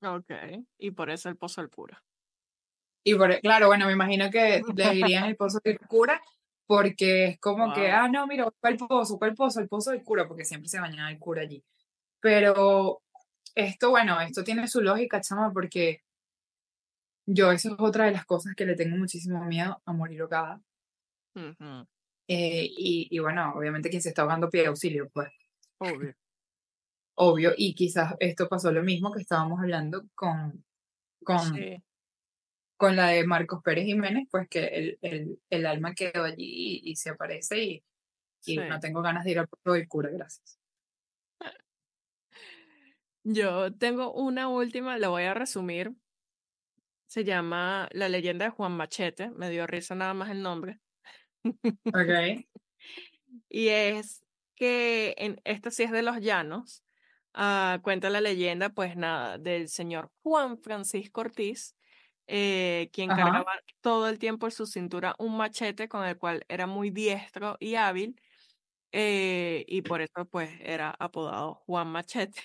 [0.01, 0.31] Ok.
[0.79, 2.03] Y por eso el pozo del cura.
[3.05, 6.20] Y por, claro, bueno, me imagino que le dirían el pozo del cura,
[6.66, 7.90] porque es como que, Wow.
[7.92, 11.11] ah, no, mira, el pozo, el pozo, el pozo del cura, porque siempre se bañaba
[11.11, 11.64] el cura allí.
[12.20, 13.03] Pero
[13.55, 16.03] esto, bueno, esto tiene su lógica, chama, porque
[17.26, 20.61] yo, eso es otra de las cosas que le tengo muchísimo miedo a morir ahogada.
[21.34, 21.86] Ujú.
[22.26, 25.28] Eh, y, y bueno, obviamente quien se está ahogando pide auxilio, pues,
[25.78, 26.14] Obvio.
[27.14, 27.53] obvio.
[27.57, 30.64] Y quizás esto pasó lo mismo que estábamos hablando con,
[31.24, 31.82] con, Sí.
[32.79, 36.93] Con la de Marcos Pérez Jiménez, pues que el, el, el alma quedó allí y,
[36.93, 37.85] y se aparece y,
[38.47, 38.62] y Sí.
[38.68, 40.59] no tengo ganas de ir al pueblo del cura, gracias.
[43.22, 45.93] Yo tengo una última, la voy a resumir.
[47.07, 49.31] Se llama La leyenda de Juan Machete.
[49.31, 50.81] Me dio risa nada más el nombre.
[51.93, 52.47] Ok,
[53.49, 54.24] Y es
[54.55, 56.85] que en esta sí es de los llanos.
[57.35, 61.76] ah, cuenta la leyenda, pues nada, del señor Juan Francisco Ortiz,
[62.29, 63.43] eh, quien Ajá.
[63.43, 63.53] cargaba
[63.83, 67.76] todo el tiempo en su cintura un machete con el cual era muy diestro y
[67.76, 68.16] hábil.
[68.93, 72.43] eh, y por eso pues era apodado Juan Machete.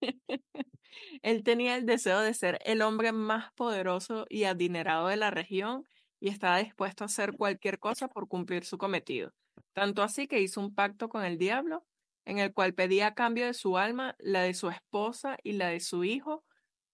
[1.22, 5.86] Él tenía el deseo de ser el hombre más poderoso y adinerado de la región
[6.20, 9.32] y estaba dispuesto a hacer cualquier cosa por cumplir su cometido.
[9.74, 11.86] Tanto así que hizo un pacto con el diablo
[12.26, 15.68] en el cual pedía a cambio de su alma, la de su esposa y la
[15.68, 16.44] de su hijo,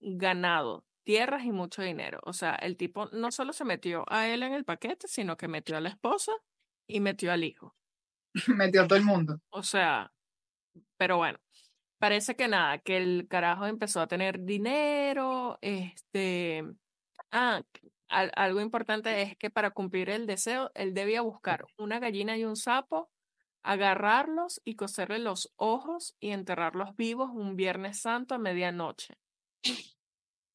[0.01, 2.21] ganado, tierras y mucho dinero.
[2.25, 5.49] O sea, el tipo no solo se metió a él en el paquete, sino que
[5.49, 6.33] metió a la esposa
[6.89, 7.77] y metió al hijo.
[8.49, 9.41] metió a todo el mundo.
[9.51, 10.13] O sea,
[10.99, 11.39] pero bueno,
[11.99, 16.65] parece que nada, que el carajo empezó a tener dinero, este,
[17.33, 17.63] ah,
[18.09, 22.45] al- algo importante es que para cumplir el deseo, él debía buscar una gallina y
[22.45, 23.11] un sapo,
[23.65, 29.17] agarrarlos y coserle los ojos y enterrarlos vivos un Viernes Santo a medianoche.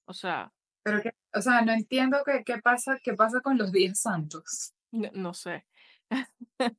[0.05, 3.71] O sea, Pero que, o sea, no entiendo qué, qué pasa, qué pasa con los
[3.71, 4.73] días santos.
[4.91, 5.65] no, no sé.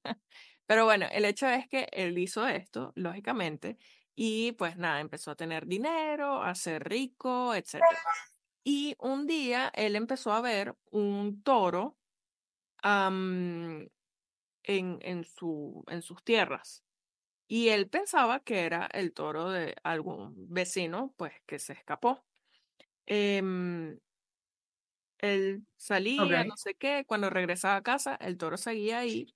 [0.66, 3.78] Pero bueno, el hecho es que él hizo esto, lógicamente,
[4.14, 7.82] y pues nada, empezó a tener dinero, a ser rico, etc.
[8.64, 11.98] Y un día él empezó a ver un toro
[12.82, 13.90] en,
[14.64, 16.84] en, su, en sus tierras.
[17.48, 22.24] Y él pensaba que era el toro de algún vecino, pues que se escapó.
[23.06, 23.98] Em,
[25.18, 29.26] él salía, no sé qué, cuando regresaba a casa, el toro seguía ahí.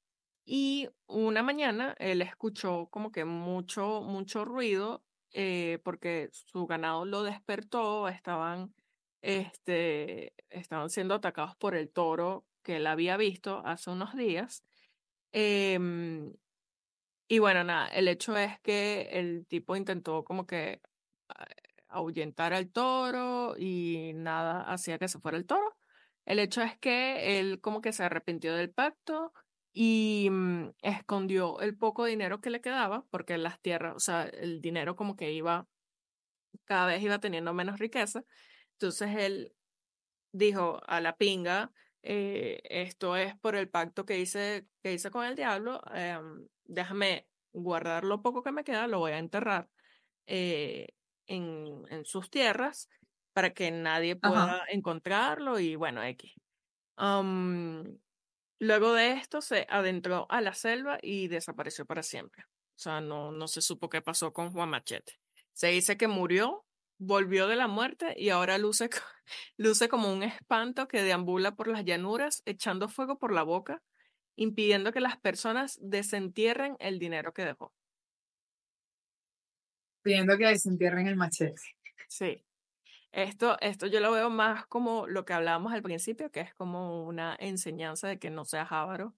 [0.44, 7.22] Y una mañana él escuchó como que mucho, mucho ruido, eh, porque su ganado lo
[7.22, 8.74] despertó, estaban,
[9.22, 14.64] este, estaban siendo atacados por el toro que él había visto hace unos días.
[15.32, 16.32] Em,
[17.28, 20.80] y bueno, nada, el hecho es que el tipo intentó como que
[21.28, 21.46] ah,
[21.96, 25.76] ahuyentar al toro y nada hacía que se fuera el toro.
[26.24, 29.32] El hecho es que él como que se arrepintió del pacto
[29.72, 34.60] y mm, escondió el poco dinero que le quedaba, porque las tierras, o sea, el
[34.60, 35.68] dinero como que iba,
[36.64, 38.24] cada vez iba teniendo menos riqueza.
[38.72, 39.54] Entonces él
[40.32, 41.72] dijo a la pinga,
[42.02, 47.28] eh, esto es por el pacto que hice, que hice con el diablo, em, déjame
[47.52, 49.68] guardar lo poco que me queda, lo voy a enterrar
[50.26, 50.88] eh,
[51.26, 52.88] en, en sus tierras
[53.32, 54.28] para que nadie Ajá.
[54.30, 56.32] pueda encontrarlo y bueno, X.
[56.96, 57.98] Am,
[58.58, 62.44] luego de esto se adentró a la selva y desapareció para siempre.
[62.46, 65.18] O sea, no, no se supo qué pasó con Juan Machete.
[65.52, 66.66] Se dice que murió
[66.98, 68.88] volvió de la muerte y ahora luce,
[69.56, 73.82] luce como un espanto que deambula por las llanuras, echando fuego por la boca,
[74.36, 77.72] impidiendo que las personas desentierren el dinero que dejó.
[80.06, 81.60] Pidiendo que desentierren el machete.
[82.06, 82.44] Sí.
[83.10, 87.04] Esto, esto yo lo veo más como lo que hablábamos al principio, que es como
[87.04, 89.16] una enseñanza de que no seas avaro.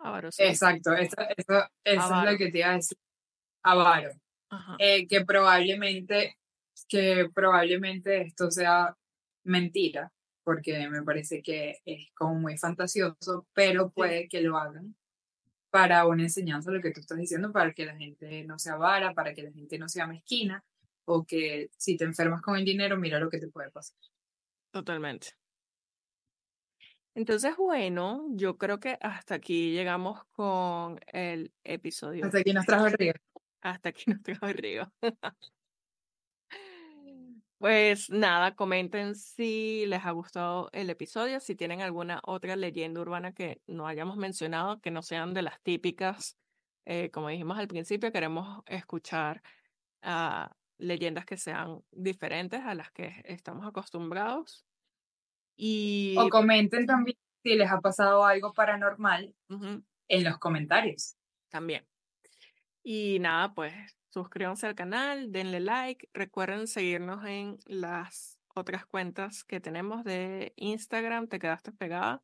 [0.00, 0.42] Avaro sí.
[0.42, 2.98] Exacto, eso, eso, eso es lo que te iba a decir.
[3.62, 4.10] Avaro.
[4.80, 6.36] Eh, que probablemente,
[6.88, 8.96] que probablemente esto sea
[9.44, 10.10] mentira,
[10.42, 14.96] porque me parece que es como muy fantasioso, pero puede que lo hagan
[15.72, 19.14] para una enseñanza, lo que tú estás diciendo, para que la gente no sea avara,
[19.14, 20.62] para que la gente no sea mezquina,
[21.06, 23.96] o que si te enfermas con el dinero, mira lo que te puede pasar.
[24.70, 25.28] Totalmente.
[27.14, 32.26] Entonces, bueno, yo creo que hasta aquí llegamos con el episodio.
[32.26, 33.14] Hasta aquí nos trajo el río.
[33.62, 34.92] Hasta aquí nos trajo el río.
[37.62, 43.34] Pues nada, comenten si les ha gustado el episodio, si tienen alguna otra leyenda urbana
[43.34, 46.36] que no hayamos mencionado, que no sean de las típicas.
[46.86, 49.44] Eh, como dijimos al principio, queremos escuchar
[50.02, 54.66] a leyendas que sean diferentes a las que estamos acostumbrados.
[55.54, 56.16] Y...
[56.18, 59.36] O comenten también si les ha pasado algo paranormal
[60.08, 61.14] en los comentarios.
[61.48, 61.86] También.
[62.82, 63.72] Y nada, pues
[64.12, 71.28] suscríbanse al canal, denle like, recuerden seguirnos en las otras cuentas que tenemos de Instagram.
[71.28, 72.22] ¿Te quedaste pegada?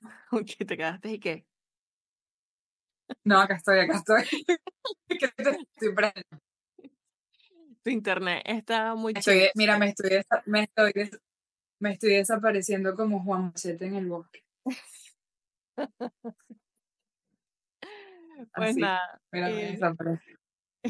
[0.58, 1.46] ¿Qué te quedaste y qué?
[3.24, 4.24] No, acá estoy, acá estoy.
[7.82, 10.92] tu internet está muy estoy, Mira, me estoy, me, estoy,
[11.78, 14.44] me estoy desapareciendo como Juan Machete en el bosque.
[18.54, 19.20] pues nada.
[19.32, 19.78] Mira, eh...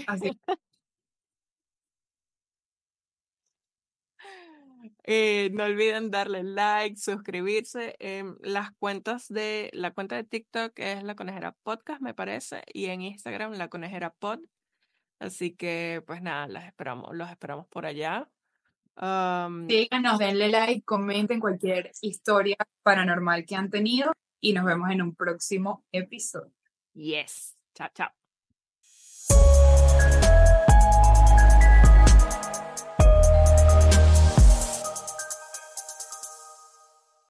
[0.06, 0.30] Así.
[5.10, 7.96] Eh, no olviden darle like, suscribirse.
[7.98, 12.86] en las cuentas de la cuenta de TikTok es la conejera podcast, me parece, y
[12.86, 14.40] en Instagram la conejera pod.
[15.18, 18.28] Así que, pues nada, las esperamos, los esperamos por allá.
[19.00, 25.02] Um, Síganos, denle like, comenten cualquier historia paranormal que han tenido y nos vemos en
[25.02, 26.52] un próximo episodio.
[26.94, 27.56] Yes.
[27.74, 28.17] Chao, chao.